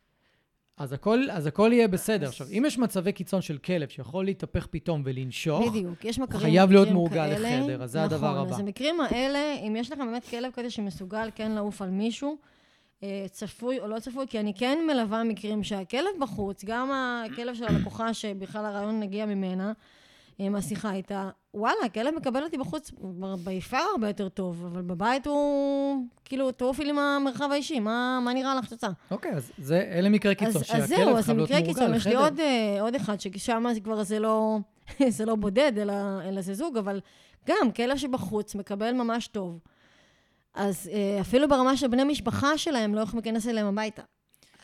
[0.78, 2.28] אז הכל, אז הכל יהיה בסדר.
[2.28, 6.72] עכשיו, אם יש מצבי קיצון של כלב שיכול להתהפך פתאום ולנשוך, בדיוק, יש מקרים חייב
[6.72, 7.60] להיות כאלה.
[7.60, 8.54] לחדר, אז זה הדבר נכון, הבא.
[8.56, 12.38] אז המקרים האלה, אם יש לכם באמת כלב כזה שמסוגל כן לעוף על מישהו,
[13.04, 17.66] אה, צפוי או לא צפוי, כי אני כן מלווה מקרים שהכלב בחוץ, גם הכלב של
[17.66, 19.74] הלקוחה שבכלל הרעיון הגיע ממנה,
[20.40, 22.92] אה, מהשיחה איתה, וואלה, הכלב מקבל אותי בחוץ
[23.44, 28.56] ביפר הרבה יותר טוב, אבל בבית הוא, כאילו, תעופי לי מהמרחב האישי, מה, מה נראה
[28.56, 28.90] לך שתוצאה?
[29.12, 31.60] אוקיי, אז זה, אלה מקרי קיצון, אז, אז שהכלב זהו, אז זה חייב להיות מקרה
[31.60, 31.94] מורגל קיצון.
[31.94, 32.16] יש לי.
[32.16, 34.58] עוד, אה, עוד אחד, ששם זה כבר זה לא,
[35.18, 35.94] זה לא בודד, אלא,
[36.26, 37.00] אלא זה זוג, אבל
[37.48, 39.60] גם כלב שבחוץ מקבל ממש טוב.
[40.54, 44.02] אז אה, אפילו ברמה של בני משפחה שלהם לא יכולים להיכנס אליהם הביתה.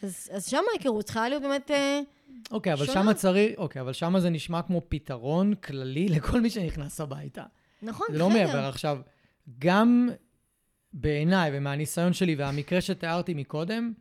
[0.04, 1.72] אז, אז שם ההיכרות צריכה להיות באמת...
[2.52, 2.86] אוקיי, אבל.
[2.86, 7.44] שמה צריך, אוקיי, אבל שמה זה נשמע כמו פתרון כללי לכל מי שנכנס הביתה.
[7.82, 8.46] נכון, זה לא בסדר.
[8.46, 8.66] מעבר.
[8.66, 9.00] עכשיו,
[9.60, 10.10] גם
[10.94, 13.94] בעיניי ומהניסיון שלי והמקרה שתיארתי מקודם,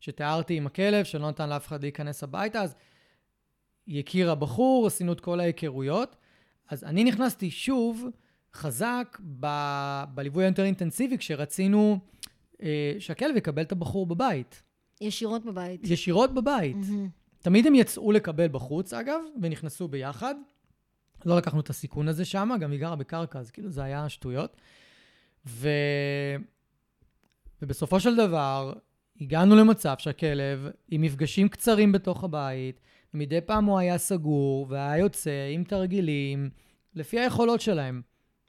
[0.00, 2.74] שתיארתי עם הכלב, שלא נתן לאף אחד להיכנס הביתה, אז
[3.86, 6.16] היא הכירה בחור, עשינו את כל ההיכרויות.
[6.68, 8.06] אז אני נכנסתי שוב
[8.54, 11.98] חזק ב- בליווי היותר אינטנסיבי, כשרצינו
[12.62, 14.62] אה, שהכלב יקבל את הבחור בבית.
[15.00, 15.80] ישירות בבית.
[15.84, 16.76] ישירות בבית.
[16.76, 17.21] מהמם.
[17.42, 20.34] תמיד הם יצאו לקבל בחוץ, אגב, ונכנסו ביחד.
[21.26, 24.56] לא לקחנו את הסיכון הזה שם, גם היא גרה בקרקע, אז כאילו זה היה שטויות.
[25.46, 25.68] ו...
[27.62, 28.72] ובסופו של דבר,
[29.20, 32.80] הגענו למצב שהכלב, עם מפגשים קצרים בתוך הבית,
[33.14, 36.50] ומדי פעם הוא היה סגור, והיה יוצא עם תרגילים,
[36.94, 38.02] לפי היכולות שלהם.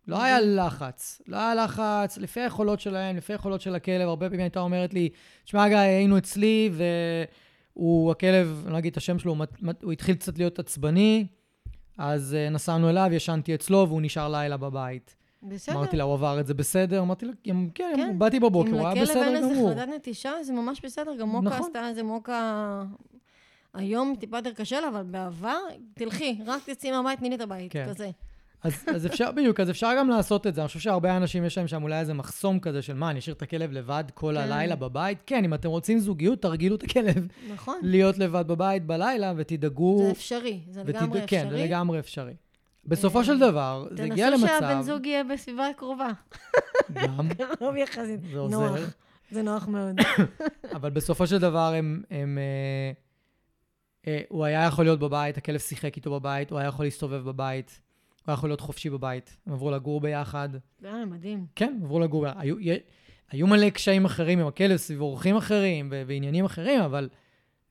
[0.08, 4.08] לא היה לחץ, לא היה לחץ, לפי היכולות שלהם, לפי היכולות של הכלב.
[4.08, 5.10] הרבה פעמים הייתה אומרת לי,
[5.44, 6.70] תשמע, גיא, היינו אצלי,
[7.76, 9.46] והוא, הכלב, אני לא אגיד את השם שלו, הוא,
[9.84, 11.28] הוא התחיל קצת להיות עצבני,
[11.98, 15.16] אז uh, נסענו אליו, ישנתי אצלו, והוא נשאר לילה בבית.
[15.44, 15.76] בסדר.
[15.76, 17.02] אמרתי לה, הוא עבר את זה בסדר?
[17.02, 18.20] אמרתי לה, כן, כן.
[18.20, 19.70] באתי בבוקר, הוא היה אם לכלב בסדר אין איזה גמור.
[19.70, 21.16] חרדת נטישה, זה ממש בסדר.
[21.20, 21.66] גם מוקה נכון.
[21.66, 22.84] עשתה איזה מוקה...
[23.74, 25.60] היום טיפה יותר קשה לה, אבל בעבר,
[25.94, 27.86] תלכי, רק תצאי מהבית, תני לי את הבית, כן.
[27.90, 28.10] כזה.
[28.64, 30.62] אז, אז אפשר, בדיוק, אז אפשר גם לעשות את זה.
[30.62, 33.36] אני חושב שהרבה אנשים יש להם שם אולי איזה מחסום כזה של מה, אני אשאיר
[33.36, 34.42] את הכלב לבד כל כן.
[34.42, 35.18] הלילה בבית?
[35.26, 37.80] כן, אם אתם רוצים זוגיות, תרגילו את הכלב נכון.
[37.84, 40.04] להיות לבד בבית בלילה, ותדאגו...
[40.06, 41.68] זה אפשרי, זה לגמרי ותד- כן, זה אפשרי.
[41.68, 42.34] לגמרי אפשרי.
[42.86, 44.60] בסופו אה, של דבר, זה הגיע תנסו למצב...
[44.60, 46.10] שהבן זוג יהיה בסביבה קרובה.
[46.94, 48.20] גם, קרוב יחסית.
[48.32, 48.58] זה עוזר.
[48.58, 48.80] נוח.
[49.32, 49.96] זה נוח מאוד.
[50.76, 52.04] אבל בסופו של דבר הם...
[52.12, 52.92] הם אה,
[54.08, 57.80] אה, הוא היה יכול להיות בבית, הכלב שיחק איתו בבית, הוא היה יכול להסתובב בבית,
[58.26, 59.38] הוא יכול להיות חופשי בבית.
[59.46, 60.50] הם עברו לגור ביחד.
[60.84, 61.46] היה מדהים.
[61.56, 62.26] כן, עברו לגור.
[62.36, 62.78] היו, יה-
[63.32, 67.10] היו מלא קשיים אחרים עם הכלב, סביב אורחים אחרים ועניינים אחרים, אבל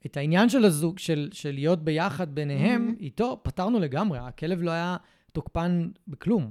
[0.06, 3.00] את העניין של הזוג, של, של להיות ביחד ביניהם, Mhm.
[3.00, 4.18] איתו, פתרנו לגמרי.
[4.18, 4.96] הכלב לא היה
[5.32, 6.50] תוקפן בכלום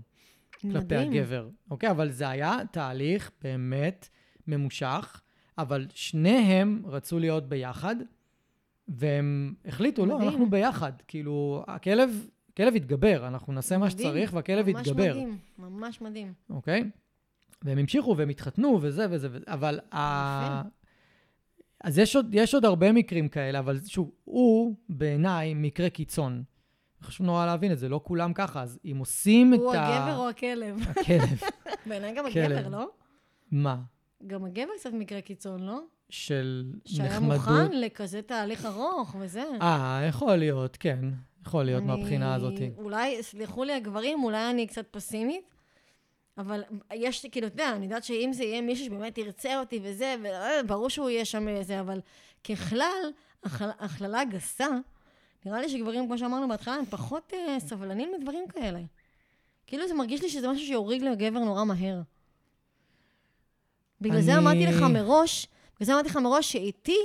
[0.61, 1.11] כלפי מדהים.
[1.11, 1.49] הגבר.
[1.71, 1.91] אוקיי?
[1.91, 4.09] אבל זה היה תהליך באמת
[4.47, 5.21] ממושך,
[5.57, 7.95] אבל שניהם רצו להיות ביחד,
[8.87, 10.29] והם החליטו, לא, מדהים.
[10.29, 10.91] אנחנו ביחד.
[11.07, 13.99] כאילו, הכלב, הכלב יתגבר, אנחנו נעשה מה מדהים.
[13.99, 15.03] שצריך, והכלב יתגבר.
[15.03, 16.33] ממש מדהים, ממש מדהים.
[16.49, 16.83] אוקיי?
[17.61, 20.61] והם המשיכו והם התחתנו וזה וזה וזה, אבל ה...
[21.83, 26.43] אז יש עוד, יש עוד הרבה מקרים כאלה, אבל שוב, הוא בעיניי מקרה קיצון.
[27.01, 29.97] חשוב נורא להבין את זה, לא כולם ככה, אז אם עושים הוא את ה...
[29.97, 30.75] הגבר או הכלב?
[30.89, 31.41] הכלב.
[31.87, 32.25] בעיניי גם.
[32.25, 32.89] הגבר, לא?
[33.51, 33.77] מה?
[34.27, 35.79] גם הגבר קצת מקרה קיצון, לא?
[36.09, 37.37] של שהיה נחמדות?
[37.37, 39.43] מוכן לכזה תהליך ארוך וזה.
[39.61, 40.99] אה, יכול להיות, כן.
[41.45, 42.53] יכול להיות אני- מהבחינה הזאת.
[42.77, 45.41] אולי, סלחו לי הגברים, אולי אני קצת פסימית,
[46.37, 46.63] אבל
[46.93, 50.15] יש, כאילו, אתה יודע, אני יודעת שאם זה יהיה מישהו שבאמת ירצה אותי וזה,
[50.65, 51.99] וברור שהוא יהיה שם איזה, אבל
[52.43, 53.11] ככלל,
[53.43, 54.67] הכל- הכללה גסה,
[55.45, 58.79] נראה לי שגברים, כמו שאמרנו בהתחלה, הם פחות אה, סבלנים לדברים כאלה.
[59.67, 62.01] כאילו זה מרגיש לי שזה משהו שיוריד לגבר נורא מהר.
[64.01, 66.97] בגלל זה אני- אמרתי לך מראש, בגלל זה אמרתי לך מראש שאיתי,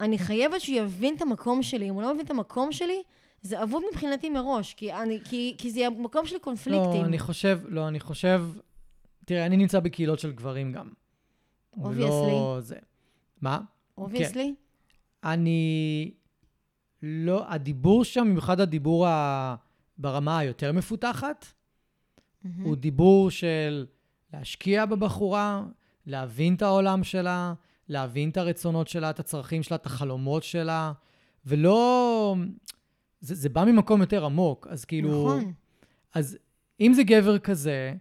[0.00, 1.88] אני חייבת שהוא יבין את המקום שלי.
[1.88, 3.02] אם הוא לא מבין את המקום שלי,
[3.44, 7.02] זה אבוד מבחינתי מראש, כי, אני, כי, כי זה מקום של קונפליקטים.
[7.02, 8.44] לא, אני חושב, לא, אני חושב...
[9.24, 10.88] תראה, אני נמצא בקהילות של גברים גם.
[11.76, 12.76] ולא זה.
[13.40, 13.60] מה?
[13.98, 14.54] Obviously.
[15.24, 16.10] אני
[17.02, 19.56] לא, הדיבור שם, במיוחד הדיבור ה...
[19.98, 21.46] ברמה היותר מפותחת,
[22.62, 23.86] הוא דיבור של
[24.32, 25.62] להשקיע בבחורה,
[26.06, 27.54] להבין את העולם שלה,
[27.88, 30.92] להבין את הרצונות שלה, את הצרכים שלה, את החלומות שלה,
[31.46, 32.36] ולא...
[33.24, 35.08] זה, זה בא ממקום יותר עמוק, אז כאילו...
[35.08, 35.52] נכון.
[36.14, 36.38] אז
[36.80, 37.92] אם זה גבר כזה,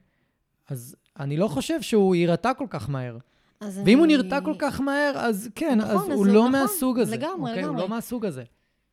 [0.69, 3.17] אז אני לא חושב שהוא יירתע כל כך מהר.
[3.59, 6.33] אז ואם הוא אני- נרתע כל כך מהר, אז כן, נכון, אז אז הוא לא
[6.39, 7.15] נכון, מהסוג הזה.
[7.17, 7.63] לגמרי, אוקיי?
[7.63, 7.81] הוא לגמרי.
[7.81, 8.43] לא מהסוג הזה.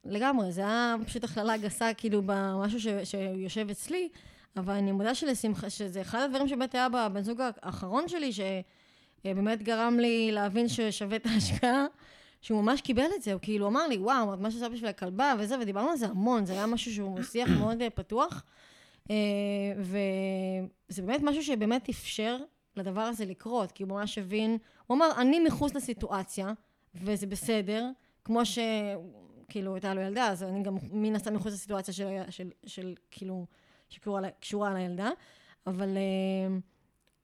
[0.04, 4.08] לגמרי, זה היה פשוט הכללה גסה, כאילו, במשהו ש, שיושב אצלי,
[4.56, 9.98] אבל אני מודה שלשמחה, שזה אחד הדברים שבאמת היה בבן זוג האחרון שלי, שבאמת גרם
[9.98, 11.86] לי להבין ששווה את ההשקעה,
[12.40, 15.58] שהוא ממש קיבל את זה, הוא כאילו אמר לי, וואו, מה שעשה בשביל הכלבה וזה,
[15.60, 18.44] ודיברנו על זה המון, זה היה משהו שהוא שיח מאוד אה, פתוח,
[19.10, 19.16] אה,
[19.76, 22.36] וזה באמת משהו שבאמת אפשר
[22.76, 26.52] לדבר הזה לקרות, כי הוא ממש הבין, הוא אמר, אני מחוץ לסיטואציה,
[26.94, 27.90] וזה בסדר,
[28.24, 28.58] כמו ש...
[29.50, 33.46] כאילו, הייתה לו ילדה, אז אני גם מן הסתם מחוץ לסיטואציה של, של, של כאילו,
[33.88, 35.10] שקשורה, לילדה,
[35.66, 36.56] אבל אה,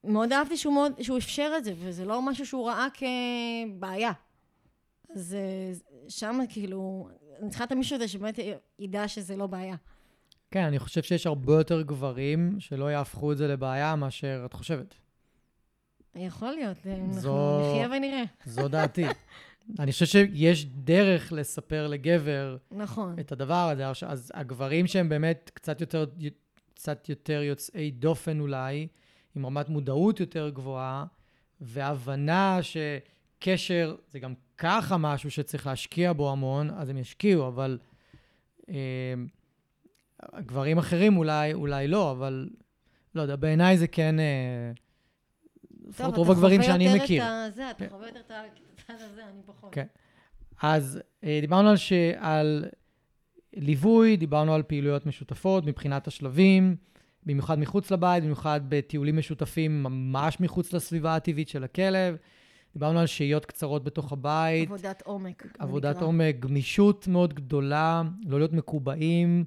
[0.05, 4.13] מאוד אהבתי שהוא, מאוד, שהוא אפשר את זה, וזה לא משהו שהוא ראה כבעיה.
[5.17, 5.73] אז אה,
[6.09, 7.09] שם כאילו,
[7.41, 8.39] אני צריכה את המישהו הזה שבאמת
[8.79, 9.77] ידע שזה לא בעיה.
[10.51, 14.95] כן, אני חושב שיש הרבה יותר גברים שלא יהפכו את זה לבעיה מאשר את חושבת.
[16.15, 16.77] יכול להיות,
[17.11, 18.23] זו- אנחנו נחיה ונראה.
[18.45, 19.05] זו דעתי.
[19.79, 23.19] אני חושב שיש דרך לספר לגבר נכון.
[23.21, 23.87] את הדבר הזה.
[24.07, 26.05] אז הגברים שהם באמת קצת יותר,
[26.75, 28.87] קצת יותר יוצאי דופן אולי,
[29.35, 31.05] עם רמת מודעות יותר גבוהה,
[31.61, 37.79] והבנה שקשר זה גם ככה משהו שצריך להשקיע בו המון, אז הם ישקיעו, אבל
[38.69, 39.15] אה,
[40.37, 42.49] גברים אחרים אולי, אולי לא, אבל
[43.15, 44.73] לא יודע, בעיניי זה כן, אה,
[45.89, 47.23] לפחות טוב, רוב אתה הגברים חווה שאני יותר מכיר.
[47.23, 47.91] את הזה, אתה כן.
[47.91, 49.75] חווה יותר את הצד הזה, אני פחות.
[49.75, 49.87] כן.
[50.63, 51.93] אז אה, דיברנו על, ש...
[52.17, 52.65] על
[53.53, 56.77] ליווי, דיברנו על פעילויות משותפות מבחינת השלבים,
[57.27, 62.17] במיוחד מחוץ לבית, במיוחד בטיולים משותפים ממש מחוץ לסביבה הטבעית של הכלב.
[62.77, 65.47] דיברנו על שהיות קצרות בתוך הבית, עבודת עומק.
[65.59, 66.07] עבודת נקרא.
[66.07, 69.45] עומק, גמישות מאוד גדולה, לא להיות מקובעים.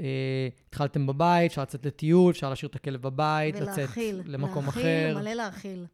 [0.00, 4.22] אה, התחלתם בבית, אפשר לצאת לטיול, אפשר להשאיר את הכלב בבית, לצאת ולהכיל.
[4.26, 4.80] למקום אחר.
[4.80, 5.86] להכיל, מלא להכיל.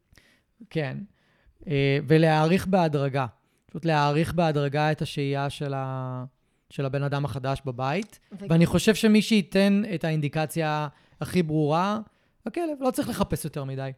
[0.71, 0.99] כן.
[1.67, 3.27] אה, ולהעריך בהדרגה.
[3.67, 6.25] פשוט להעריך בהדרגה את השהייה של, ה...
[6.71, 8.21] של הבן אדם החדש בבית.
[8.33, 10.89] ו- ואני חושב שמי שייתן את האינדיקציה
[11.21, 12.01] הכי ברורה,
[12.47, 13.91] הכלב, לא צריך לחפש יותר מדי.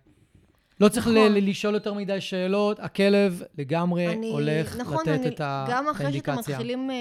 [0.81, 1.33] לא צריך נכון.
[1.33, 5.89] ל- לשאול יותר מדי שאלות, הכלב לגמרי אני- הולך נכון, לתת אני, את ה- גם
[5.89, 6.55] אחרי שאתם האינדיקציה.
[6.57, 6.95] מתחילים אה,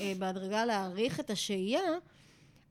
[0.00, 1.80] אה, בהדרגה להעריך את השהייה,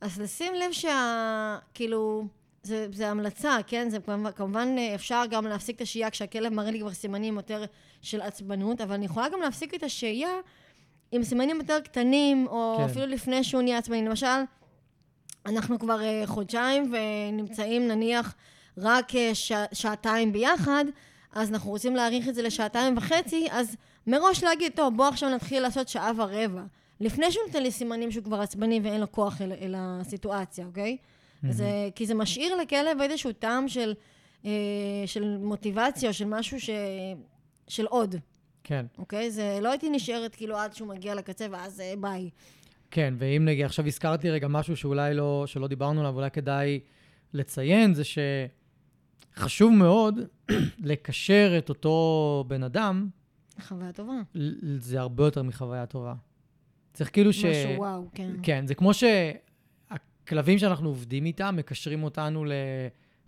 [0.02, 1.58] אז לשים לב שה...
[1.74, 2.26] כאילו,
[2.64, 3.90] זה, זה המלצה, כן?
[3.90, 7.66] זה כמובן, כמובן אה, אפשר גם להפסיק את השהייה כשהכלב מראה לי כבר סימנים יותר
[8.02, 10.30] של עצבנות, אבל אני יכולה גם להפסיק את השהייה
[11.12, 12.76] עם סימנים יותר קטנים, או.
[12.78, 12.84] כן.
[12.84, 14.06] אפילו לפני שהוא נהיה עצבני.
[14.06, 14.28] למשל,
[15.46, 18.36] אנחנו כבר אה, חודשיים ונמצאים נניח
[18.78, 19.52] רק אה, ש...
[19.74, 20.86] שעתיים ביחד,
[21.34, 23.76] אז אנחנו רוצים להאריך את זה לשעתיים וחצי, אז
[24.08, 26.64] מראש להגיד, טוב, בוא עכשיו נתחיל לעשות שעה ורבע.
[27.00, 30.98] לפני שהוא נותן לי סימנים שהוא כבר עצבני ואין לו כוח אל, אל הסיטואציה, אוקיי?
[30.98, 31.52] Mm-hmm.
[31.52, 33.94] זה, כי זה משאיר לכלב איזשהו טעם של,
[34.46, 34.52] אה,
[35.06, 36.70] של מוטיבציה, של משהו ש,
[37.68, 38.16] של עוד,
[38.64, 39.32] כן, אוקיי?
[39.32, 42.30] זה לא הייתי נשארת כאילו עד שהוא מגיע לקצה ואז אה, ביי.
[42.92, 46.80] כן, ואם נגיד, עכשיו הזכרתי רגע משהו שאולי לא, שלא דיברנו עליו, אולי כדאי
[47.34, 48.04] לציין, זה
[49.38, 50.20] שחשוב מאוד
[50.84, 51.96] לקשר את אותו
[52.48, 53.10] בן אדם,
[53.68, 54.14] חוויה טובה.
[54.36, 56.14] ל- זה הרבה יותר מחוויה טובה.
[56.94, 57.46] צריך כאילו ש...
[57.46, 58.32] משהו וואו, כן.
[58.44, 62.46] כן, זה כמו שהכלבים שאנחנו עובדים איתם, מקשרים אותנו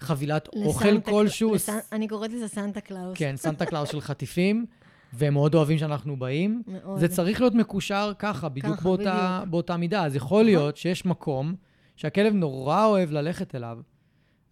[0.01, 1.49] לחבילת אוכל לסנטה כלשהו.
[1.49, 1.77] קלא- לסנ...
[1.91, 3.17] אני קוראת לזה סנטה קלאוס.
[3.17, 4.65] כן, סנטה קלאוס של חטיפים,
[5.13, 6.63] והם מאוד אוהבים שאנחנו באים.
[6.67, 6.99] מאוד.
[6.99, 9.49] זה צריך להיות מקושר ככה, בדיוק ככה, באותה, בדיוק.
[9.51, 10.05] באותה מידה.
[10.05, 11.55] אז יכול להיות שיש מקום
[11.95, 13.79] שהכלב נורא אוהב ללכת אליו,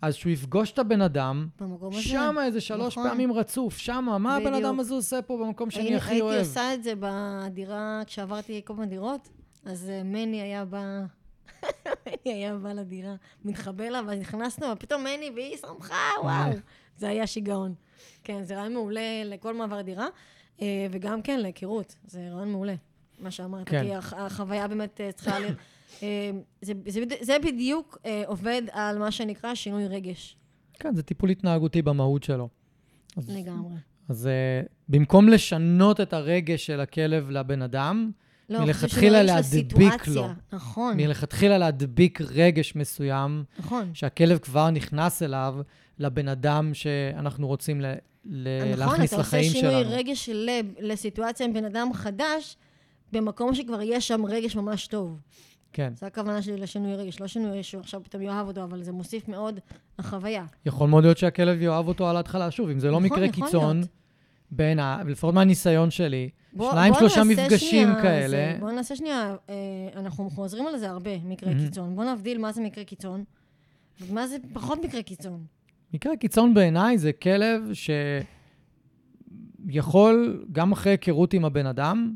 [0.01, 1.47] אז שהוא יפגוש את הבן אדם.
[1.91, 3.09] שמה איזה שלוש נכון.
[3.09, 4.65] פעמים רצוף, שמה, מה הבן בדיוק.
[4.65, 6.33] אדם הזה עושה פה במקום שאני הייתי- הכי אוהב?
[6.33, 9.29] הייתי עושה את זה בדירה, כשעברתי כל מיני דירות,
[9.65, 11.01] אז אה, מני היה בא...
[12.07, 16.51] מני היה בא לדירה, מתחבא לה, ואז נכנסנו, ופתאום מני והיא שמחה, וואו.
[16.99, 17.73] זה היה שיגעון.
[18.23, 20.07] כן, זה רעיון מעולה לכל מעבר דירה,
[20.61, 21.95] אה, וגם כן להיכרות.
[22.07, 22.75] זה רעיון מעולה,
[23.19, 23.69] מה שאמרת.
[23.69, 23.83] כן.
[23.83, 25.57] כי הח- החוויה באמת אה, צריכה להיות...
[26.03, 26.31] אה,
[26.61, 30.37] זה, זה, זה בדיוק אה, עובד על מה שנקרא שינוי רגש,
[30.79, 32.49] כן, זה טיפול התנהגותי במהות שלו.
[33.17, 33.75] אז, לגמרי.
[34.09, 38.11] אז uh, במקום לשנות את הרגש של הכלב לבן אדם,
[38.49, 40.07] לא, מלכתחילה להדביק.
[40.07, 40.27] לו.
[40.53, 43.91] נכון, מלכתחילה להדביק רגש מסוים, נכון.
[43.93, 45.55] שהכלב כבר נכנס אליו,
[45.99, 47.93] לבן אדם שאנחנו רוצים ל-
[48.25, 49.95] ל- נכון, להכניס אתה עושה לחיים שינוי שלנו.
[49.95, 52.57] רגש לב לסיטואציה עם בן אדם חדש,
[53.11, 55.19] במקום שכבר יש שם רגש ממש טוב.
[55.77, 55.93] כן.
[55.95, 59.27] זו הכוונה שלי לשינוי רגש, לא שינוי שהוא עכשיו פתאום יאהב אותו, אבל זה מוסיף
[59.27, 59.59] מאוד
[59.99, 60.45] לחוויה.
[60.65, 62.51] יכול מאוד להיות שהכלב יאהב אותו על ההתחלה.
[62.51, 63.89] שוב, אם זה לא נכון, מקרה קיצון, להיות.
[64.51, 65.03] בין ה...
[65.07, 68.27] לפחות מהניסיון שלי, בוא- שניים, בוא שלושה מפגשים שנייה כאלה.
[68.27, 69.55] זה, בואו נעשה שנייה, אה,
[69.95, 71.65] אנחנו חוזרים על זה הרבה, מקרה מהמם.
[71.65, 71.95] קיצון.
[71.95, 73.23] בואו נבדיל מה זה מקרה קיצון,
[74.01, 75.43] ומה זה פחות מקרה קיצון.
[75.93, 77.61] מקרה קיצון בעיניי זה כלב
[79.69, 82.15] שיכול, גם אחרי היכרות עם הבן אדם,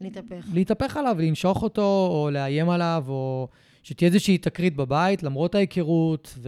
[0.00, 0.46] להתהפך.
[0.52, 3.48] להתהפך עליו, לנשוך אותו, או לאיים עליו, או
[3.82, 6.38] שתהיה איזושהי תקרית בבית, למרות ההיכרות,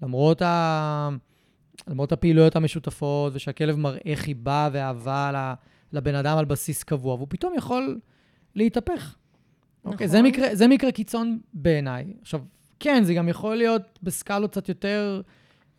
[0.00, 1.08] ולמרות ה...
[1.88, 5.54] למרות הפעילויות המשותפות, ושהכלב מראה חיבה ואהבה
[5.92, 7.98] לבן אדם על בסיס קבוע, והוא פתאום יכול
[8.54, 9.16] להתהפך.
[9.84, 10.30] אוקיי, זה נכון.
[10.30, 12.04] מקרה, זה מקרה קיצון בעיניי.
[12.22, 12.40] עכשיו,
[12.80, 15.20] כן, זה גם יכול להיות בסקלות קצת יותר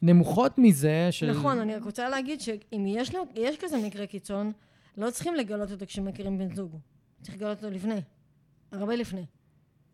[0.01, 1.31] נמוכות מזה, של...
[1.31, 4.51] נכון, אני רק רוצה להגיד שאם יש, לו, יש כזה מקרה קיצון,
[4.97, 6.75] לא צריכים לגלות אותו כשמכירים בן זוג.
[7.21, 8.01] צריך לגלות אותו לפני.
[8.71, 9.25] הרבה לפני.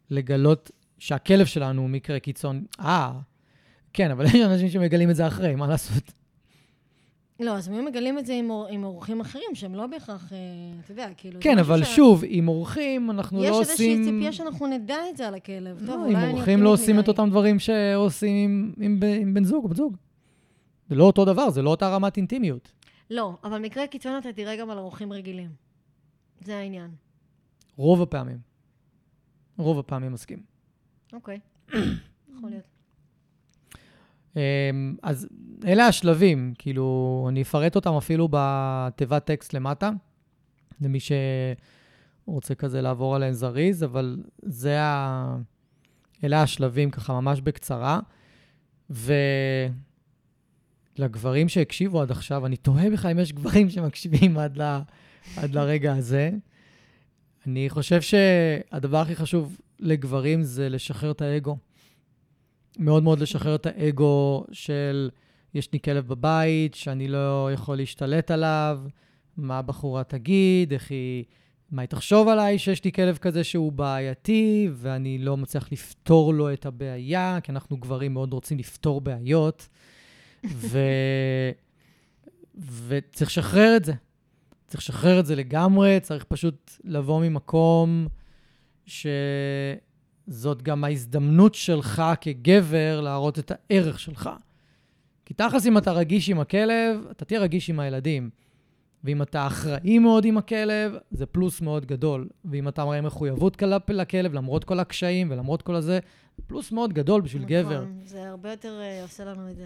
[0.09, 2.65] לגלות שהכלב שלנו הוא מקרה קיצון.
[2.79, 3.13] אה,
[3.93, 6.03] כן, אבל יש אנשים שמגלים את זה אחרי, מה לעשות?
[7.39, 10.37] לא, אז הם מגלים את זה עם, אור, עם אורחים אחרים, שהם לא בהכרח, אה,
[10.83, 11.39] אתה יודע, כאילו...
[11.41, 14.03] כן, אבל ש- שוב, עם אורחים אנחנו יש לא איזושהי עושים...
[14.03, 15.79] ציפייה שאנחנו נדע את זה על הכלב.
[15.79, 17.07] טוב, לא, אולי עם אורחים לא עושים את.
[17.07, 19.97] אותם דברים שעושים עם, עם, עם בן זוג או בת זוג.
[20.89, 22.71] זה לא אותו דבר, זה לא אותה רמת אינטימיות.
[23.09, 25.49] לא, אבל מקרה קיצון אתה תראה גם על אורחים רגילים.
[26.41, 26.91] זה העניין.
[27.75, 28.37] רוב הפעמים.
[29.57, 30.43] רוב הפעמים מסכים.
[31.13, 31.39] אוקיי.
[32.37, 32.63] יכול להיות.
[34.35, 35.27] אמ, אז
[35.65, 39.91] אלה השלבים, כאילו, אני אפרט אותם אפילו בתיבת טקסט למטה,
[40.81, 40.99] למי
[42.25, 45.37] שרוצה כזה לעבור עליהם זריז, אבל זה ה...
[46.23, 47.99] אלה השלבים ככה ממש בקצרה.
[50.99, 54.79] ולגברים שהקשיבו עד עכשיו, אני תוהה בכלל אם יש גברים שמקשיבים עד, ל...
[55.37, 56.31] עד לרגע הזה.
[57.47, 61.57] אני חושב שהדבר הכי חשוב לגברים זה לשחרר את האגו.
[62.79, 65.09] מאוד מאוד לשחרר את האגו של
[65.53, 68.79] יש לי כלב בבית, שאני לא יכול להשתלט עליו,
[69.37, 71.23] מה הבחורה תגיד, איך היא...
[71.71, 76.53] מה היא תחשוב עליי שיש לי כלב כזה שהוא בעייתי, ואני לא מצליח לפתור לו
[76.53, 79.67] את הבעיה, כי אנחנו גברים מאוד רוצים לפתור בעיות,
[80.45, 80.79] ו...
[82.87, 83.93] וצריך לשחרר את זה.
[84.67, 88.07] צריך לשחרר את זה לגמרי, צריך פשוט לבוא ממקום
[88.85, 94.29] שזאת גם ההזדמנות שלך כגבר להראות את הערך שלך.
[95.25, 98.29] כי תכלס, אם אתה רגיש עם הכלב, אתה תהיה רגיש עם הילדים.
[99.03, 102.27] ואם אתה אחראי מאוד עם הכלב, זה פלוס מאוד גדול.
[102.45, 105.99] ואם אתה מראה מחויבות לכלב, למרות כל הקשיים ולמרות כל הזה,
[106.37, 107.81] זה פלוס מאוד גדול בשביל גבר.
[107.81, 109.65] נכון, זה הרבה יותר אה, עושה לנו את זה.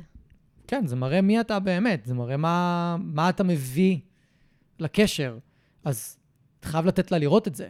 [0.68, 4.00] כן, זה מראה מי אתה באמת, זה מראה מה, מה אתה מביא
[4.80, 5.38] לקשר.
[5.84, 6.18] אז
[6.60, 7.70] אתה חייב לתת לה לראות את זה.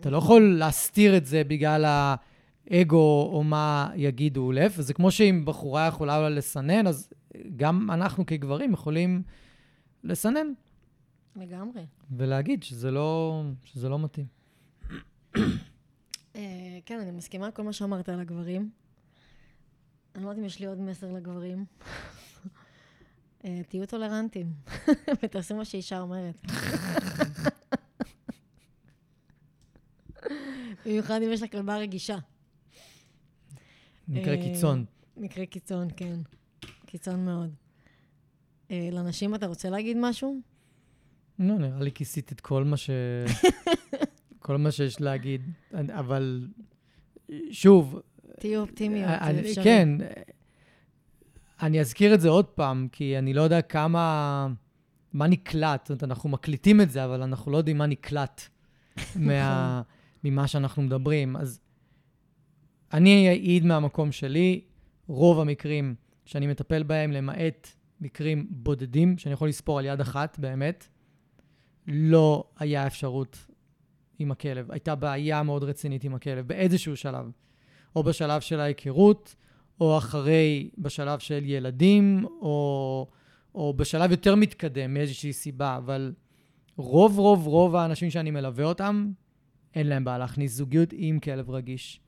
[0.00, 1.84] אתה לא יכול להסתיר את זה בגלל
[2.70, 4.80] האגו או מה יגידו להפך.
[4.80, 7.12] זה כמו שאם בחורה יכולה אולי לסנן, אז
[7.56, 9.22] גם אנחנו כגברים יכולים
[10.04, 10.46] לסנן
[11.36, 11.86] לגמרי.
[12.16, 14.26] ולהגיד שזה לא, שזה לא מתאים.
[16.36, 18.70] אה, כן, אני מסכימה עם כל מה שאמרת על הגברים.
[20.14, 21.64] אני לא יודעת אם יש לי עוד מסר לגברים.
[23.44, 24.52] אה, תהיו טולרנטים,
[25.22, 26.46] ותעשו מה שאישה אומרת.
[30.86, 32.18] במיוחד אם יש לה כלבה רגישה.
[34.08, 34.84] מקרה אה, קיצון.
[35.16, 36.20] מקרה קיצון, כן.
[36.86, 37.54] קיצון מאוד.
[38.70, 40.40] אה, לנשים אתה רוצה להגיד משהו?
[41.38, 42.90] לא, נראה לי כיסית את כל מה ש...
[44.38, 45.42] כל מה שיש להגיד.
[45.98, 46.48] אבל
[47.50, 48.00] שוב,
[48.40, 49.64] תהיו אופטימיות, זה אני- אפשרי.
[49.64, 49.88] כן,
[51.62, 54.48] אני אזכיר את זה עוד פעם, כי אני לא יודע כמה...
[55.12, 55.80] מה נקלט.
[55.86, 58.40] זאת אומרת, אנחנו מקליטים את זה, אבל אנחנו לא יודעים מה נקלט
[59.16, 59.82] מה,
[60.24, 61.36] ממה שאנחנו מדברים.
[61.36, 61.60] אז
[62.92, 64.60] אני אעיד מהמקום שלי,
[65.06, 67.68] רוב המקרים שאני מטפל בהם, למעט
[68.00, 70.88] מקרים בודדים, שאני יכול לספור על יד אחת, באמת,
[71.86, 73.46] לא היה אפשרות
[74.18, 74.70] עם הכלב.
[74.72, 77.30] הייתה בעיה מאוד רצינית עם הכלב, באיזשהו שלב.
[77.96, 79.34] או בשלב של ההיכרות,
[79.80, 83.06] או אחרי, בשלב של ילדים, או,
[83.54, 86.12] או בשלב יותר מתקדם מאיזושהי סיבה, אבל
[86.76, 89.12] רוב רוב רוב האנשים שאני מלווה אותם,
[89.74, 92.00] אין להם בעיה להכניס זוגיות עם כלב רגיש.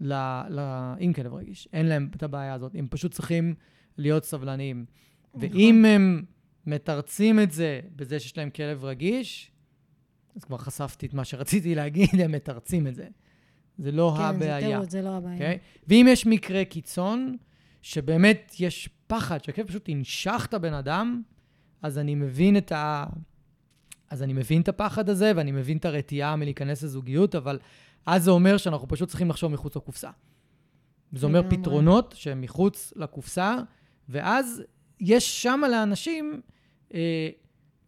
[0.00, 0.12] ל,
[0.50, 0.60] ל,
[0.98, 1.68] עם כלב רגיש.
[1.72, 2.74] אין להם את הבעיה הזאת.
[2.74, 3.54] הם פשוט צריכים
[3.96, 4.84] להיות סבלניים.
[5.34, 5.48] נכון.
[5.52, 6.22] ואם הם
[6.66, 9.52] מתרצים את זה בזה שיש להם כלב רגיש,
[10.36, 13.08] אז כבר חשפתי את מה שרציתי להגיד, הם מתרצים את זה.
[13.78, 14.68] זה לא כן, זה הבעיה.
[14.68, 15.34] תירוץ, זה לא הבעיה.
[15.34, 15.58] אוקיי?
[15.88, 17.36] ואם יש מקרה קיצון,
[17.82, 21.22] שבאמת יש פחד, שהכלב פשוט ינשך את הבן אדם,
[21.82, 23.04] אז אני מבין את ה...
[24.10, 27.58] אז אני מבין את הפחד הזה, ואני מבין את הרתיעה מלהיכנס לזוגיות, אבל
[28.06, 30.10] אז זה אומר שאנחנו פשוט צריכים לחשוב מחוץ לקופסה.
[31.12, 31.42] זה אומר.
[31.50, 33.56] פתרונות שהם מחוץ לקופסה,
[34.08, 34.62] ואז
[35.00, 36.40] יש שם לאנשים
[36.94, 37.28] אה,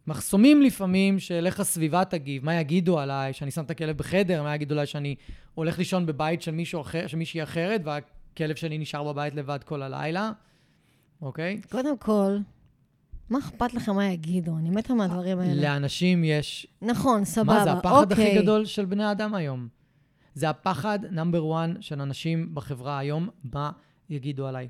[0.07, 4.55] מחסומים לפעמים של איך הסביבה תגיב, מה יגידו עליי, שאני שם את הכלב בחדר, מה
[4.55, 5.15] יגידו עליי שאני
[5.53, 9.81] הולך לישון בבית של מישהו אחר, של מישהי אחרת, והכלב שלי נשאר בבית לבד כל
[9.81, 10.31] הלילה,
[11.21, 11.61] אוקיי?
[11.69, 12.37] קודם כל,
[13.29, 14.57] מה אכפת לך מה יגידו?
[14.57, 15.61] אני מתה מהדברים האלה.
[15.61, 16.67] לאנשים יש...
[16.81, 18.29] נכון, סבבה, מה זה הפחד אוקיי.
[18.29, 19.67] הכי גדול של בני אדם היום?
[20.33, 23.71] זה הפחד נאמבר 1 של אנשים בחברה היום, מה
[24.09, 24.67] יגידו עליי.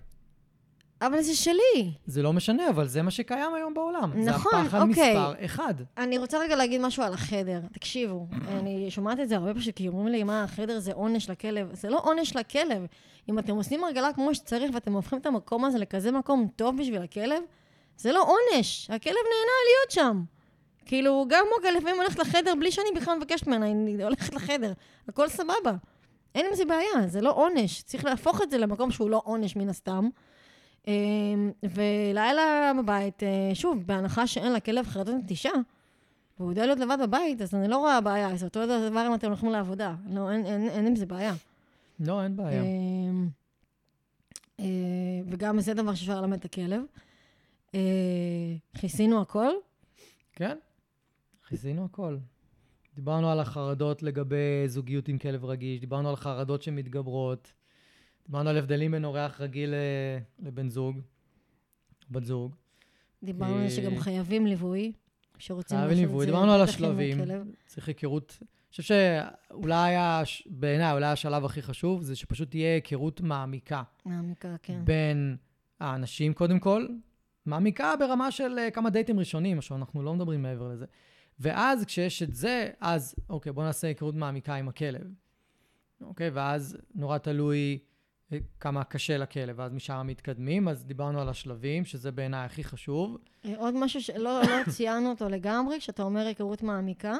[1.01, 1.91] אבל זה שלי.
[2.05, 4.11] זה לא משנה, אבל זה מה שקיים היום בעולם.
[4.15, 5.13] נכון, זה הפחד אוקיי.
[5.17, 5.73] מספר אחד.
[5.97, 7.61] אני רוצה רגע להגיד משהו על החדר.
[7.73, 11.69] תקשיבו, אני שומעת את זה הרבה פשוט, כי אומרים לי, מה, החדר זה עונש לכלב.
[11.73, 12.85] זה לא עונש לכלב.
[13.29, 17.01] אם אתם עושים הרגלה כמו שצריך ואתם הופכים את המקום הזה לכזה מקום טוב בשביל
[17.01, 17.43] הכלב,
[17.97, 18.89] זה לא עונש.
[18.89, 20.23] הכלב נהנה להיות שם.
[20.85, 24.73] כאילו, גם מוגה לפעמים הולכת לחדר בלי שאני בכלל מבקשת ממנה, היא הולכת לחדר.
[25.07, 25.73] הכל סבבה.
[26.35, 27.81] אין עם זה בעיה, זה לא עונש.
[27.81, 30.09] צריך להפוך את זה למקום שהוא לא עונש מן הסתם.
[30.87, 35.51] אמ, ולילה בבית, אה, שוב, בהנחה שאין לכלב חרדת נטישה,
[36.39, 38.35] והוא יודע להיות לבד בבית, אז אני לא רואה בעיה.
[38.35, 39.95] זה אותו דבר אם אתם הולכים לעבודה.
[40.09, 41.33] לא, אין, אין, אין עם זה בעיה.
[41.99, 42.63] לא, אין בעיה.
[42.63, 43.29] אמ,
[44.59, 44.65] אה,
[45.27, 46.81] וגם זה דבר שאפשר ללמד את הכלב.
[47.75, 47.79] אה,
[48.77, 49.51] כיסינו הכל.
[50.33, 50.57] כן,
[51.47, 52.17] כיסינו הכל.
[52.95, 57.53] דיברנו על החרדות לגבי זוגיות עם כלב רגיש, דיברנו על חרדות שמתגברות,
[58.31, 59.75] דיברנו על הבדלים בין אורח רגיל ל-
[60.47, 60.99] לבן זוג,
[62.11, 62.55] בת זוג.
[63.23, 64.91] דיברנו על זה שגם אה, חייבים ליווי,
[65.37, 66.25] שרוצים חייבים ליווי.
[66.25, 67.17] דיברנו על השלבים.
[67.65, 68.37] צריך היכרות.
[68.41, 74.55] אני חושב שאולי, הש- בעיניי, אולי השלב הכי חשוב זה שפשוט תהיה היכרות מעמיקה מעמיקה,
[74.63, 74.81] כן.
[74.85, 75.37] בין
[75.79, 76.87] האנשים, קודם כל,
[77.45, 80.85] מעמיקה ברמה של אה, כמה דייטים ראשונים, עכשיו אנחנו לא מדברים מעבר לזה.
[81.39, 85.07] ואז כשיש את זה, אז אוקיי, בוא נעשה היכרות מעמיקה עם הכלב.
[86.01, 87.90] אוקיי, ואז נורא תלוי אה,
[88.59, 90.67] כמה קשה לכלב, ואז משם מתקדמים.
[90.67, 93.17] אז דיברנו על השלבים, שזה בעיניי הכי חשוב.
[93.45, 97.17] אה, עוד משהו שלא לא ציינו אותו לגמרי, כשאתה אומר היכרות מעמיקה.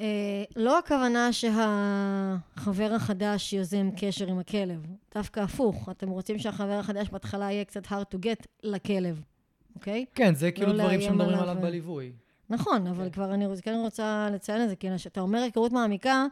[0.00, 5.88] אה, לא הכוונה שהחבר החדש יוזם קשר עם הכלב, דווקא הפוך.
[5.88, 9.22] אתם רוצים שהחבר החדש בהתחלה יהיה קצת hard to get לכלב,
[9.74, 10.04] אוקיי?
[10.14, 11.62] כן, זה כאילו דברים לאיים שמדברים עליו, אה.
[11.62, 12.12] בליווי.
[12.50, 13.10] נכון, אבל כן.
[13.10, 16.26] כבר אני כן רוצה לציין את זה, כי כשאתה אומר היכרות מעמיקה,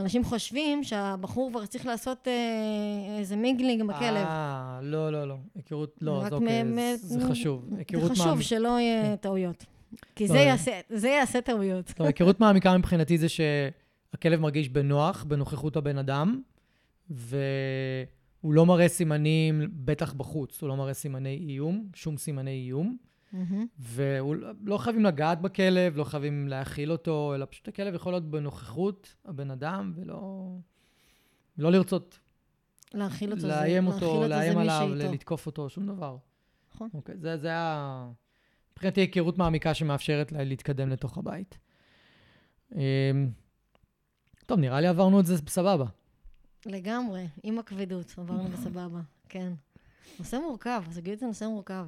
[0.00, 2.32] אנשים חושבים שהבחור כבר צריך לעשות אה,
[3.18, 4.16] איזה מיגלינג עם הכלב.
[4.26, 5.36] אה, לא, לא, לא.
[5.54, 7.64] היכרות, לא, זה אוקיי, מ- זה- מ- חשוב.
[7.78, 9.64] היכרות זה חשוב מעמיקה- שלא יהיה טעויות.
[10.16, 10.40] כי לא, זה לא.
[10.40, 12.00] יעשה- זה יעשה טעויות.
[12.00, 16.40] לא, היכרות מעמיקה מבחינתי זה שהכלב מרגיש בנוח בנוכחות הבן אדם,
[17.10, 22.96] והוא לא מראה סימנים, בטח בחוץ, הוא לא מראה סימני איום, שום סימני איום,
[23.36, 23.66] מהמם.
[23.78, 29.14] והוא לא- חייבים לגעת בכלב, לא חייבים להאכיל אותו, אלא פשוט הכלב יכול להיות בנוכחות
[29.24, 30.46] הבן אדם, ולא
[31.58, 32.18] לא לרצות
[32.94, 33.40] להאכיל אותו.
[33.40, 34.88] זה- לאיים אותו, לאיים עליו.
[34.94, 36.16] לתקוף אותו, שום דבר.
[36.74, 36.88] נכון.
[36.94, 38.08] אוקיי, זה, זה היה...
[38.72, 41.58] מבחינתי היכרות מעמיקה שמאפשרת לה להתקדם לתוך הבית.
[42.74, 42.78] אמ,
[44.46, 45.84] טוב, נראה לי עברנו את זה בסבבה.
[46.66, 49.52] לגמרי, עם הכבדות, עברנו בסבבה, כן.
[50.18, 51.86] נושא מורכב, זוגיות זה נושא מורכב.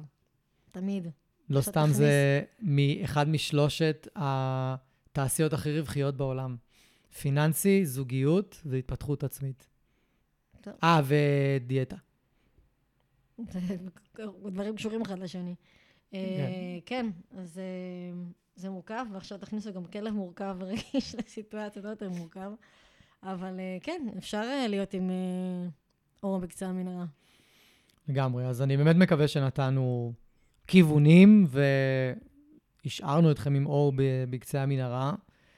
[0.71, 1.07] תמיד.
[1.49, 1.87] לא סתם.
[1.91, 6.55] זה מאחד משלושת התעשיות הכי רווחיות בעולם.
[7.21, 9.67] פיננסי, זוגיות והתפתחות עצמית.
[10.83, 11.95] אה, ודיאטה.
[14.45, 15.55] דברים קשורים אחד לשני.
[16.13, 16.19] אה,
[16.85, 18.21] כן, אז אה,
[18.55, 22.51] זה מורכב, ועכשיו תכניסו גם כלב מורכב ורגיש לסיטואציה לא יותר מורכב.
[23.23, 25.11] אבל אה, כן, אפשר להיות עם
[26.23, 27.05] אור בקצה המנהרה.
[28.07, 28.45] לגמרי.
[28.45, 30.13] אז אני באמת מקווה שנתנו
[30.69, 31.47] כיוונים
[32.85, 33.93] והשארנו אתכם עם אור
[34.29, 35.13] בקצה המנהרה.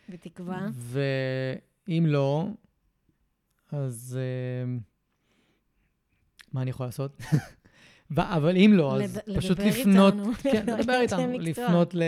[0.09, 0.67] בתקווה.
[0.73, 2.47] ואם לא,
[3.71, 4.73] אז אה,
[6.53, 7.21] מה אני יכול לעשות?
[8.17, 10.33] אבל אם לא, אז לד- פשוט לדבר לפנות, איתנו.
[10.33, 11.39] כן, לדבר איתנו.
[11.39, 12.03] לפנות ל...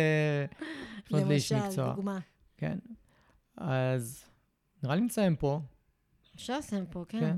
[1.06, 1.94] לפנות לאיש למשל, מקצוע.
[1.94, 2.20] דוגמה.
[2.58, 2.78] כן.
[3.58, 4.24] אז
[4.84, 5.60] נראה לי נסיים פה,
[6.36, 7.20] אפשר לסיים פה, כן.
[7.20, 7.38] כן.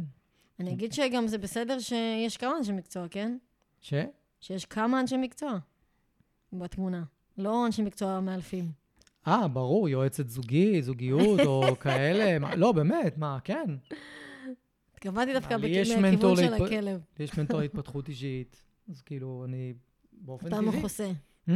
[0.59, 3.37] אני אגיד שגם זה בסדר שיש כמה אנשי מקצוע, כן?
[3.81, 3.93] ש?
[4.45, 5.57] שיש כמה אנשי מקצוע
[6.53, 7.03] בתמונה.
[7.37, 8.71] לא אנשי מקצוע מאלפים.
[9.27, 12.39] אה, ברור, יועצת זוגי, זוגיות, או כאלה.
[12.39, 13.75] מה- לא, באמת, מה, כן.
[14.93, 17.01] התכוונתי דווקא לי בכ- יש מהכיוון מנטור של להתפ- הכלב.
[17.19, 19.73] יש מנטור להתפתחות אישית, אז כאילו, אני
[20.11, 20.77] באופן אתה טבעי.
[20.79, 21.11] מכוסה.
[21.49, 21.53] Hmm?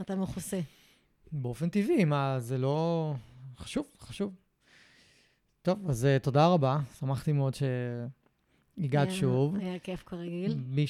[0.00, 0.60] אתה מכוסה.
[1.32, 3.14] באופן טבעי, מה, זה לא...
[3.58, 4.34] חשוב, חשוב.
[5.62, 9.56] טוב, אז אה, תודה רבה, שמחתי מאוד שהגעת שוב.
[9.56, 10.54] היה כיף כרגיל.
[10.66, 10.84] מי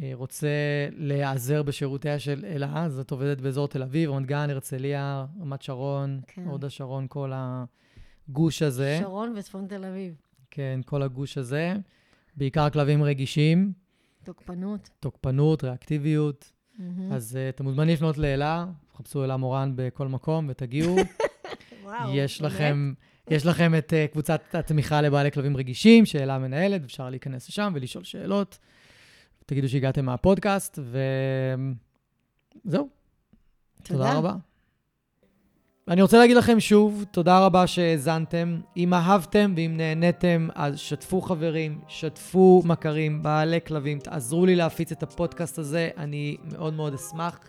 [0.00, 0.48] שרוצה
[0.96, 6.20] להיעזר בשירותיה של אלה, אז את עובדת באזור תל אביב, רמת גן, הרצליה, רמת שרון,
[6.26, 6.44] כן.
[6.44, 8.98] הוד השרון, כל הגוש הזה.
[9.00, 10.14] שרון וצפון תל אביב.
[10.50, 11.74] כן, כל הגוש הזה.
[12.36, 13.72] בעיקר כלבים רגישים,
[14.24, 14.90] תוקפנות.
[15.00, 16.52] תוקפנות, ריאקטיביות.
[16.78, 17.12] מהמם.
[17.12, 18.66] אז uh, אתם מוזמנים לפנות לאלה,
[18.96, 20.96] חפשו אלה מורן בכל מקום ותגיעו.
[21.84, 22.42] וואו, יש?
[22.42, 22.94] לכם,
[23.30, 28.04] יש לכם את uh, קבוצת התמיכה לבעלי כלבים רגישים, שאלה מנהלת, אפשר להיכנס לשם ולשאול
[28.04, 28.58] שאלות.
[29.46, 30.78] תגידו שהגעתם מהפודקאסט,
[32.64, 32.88] וזהו,
[33.82, 34.34] תודה רבה.
[35.88, 38.60] אני רוצה להגיד לכם שוב, תודה רבה שהאזנתם.
[38.76, 45.02] אם אהבתם ואם נהניתם, אז שתפו חברים, שתפו מכרים, בעלי כלבים, תעזרו לי להפיץ את
[45.02, 47.48] הפודקאסט הזה, אני מאוד מאוד אשמח.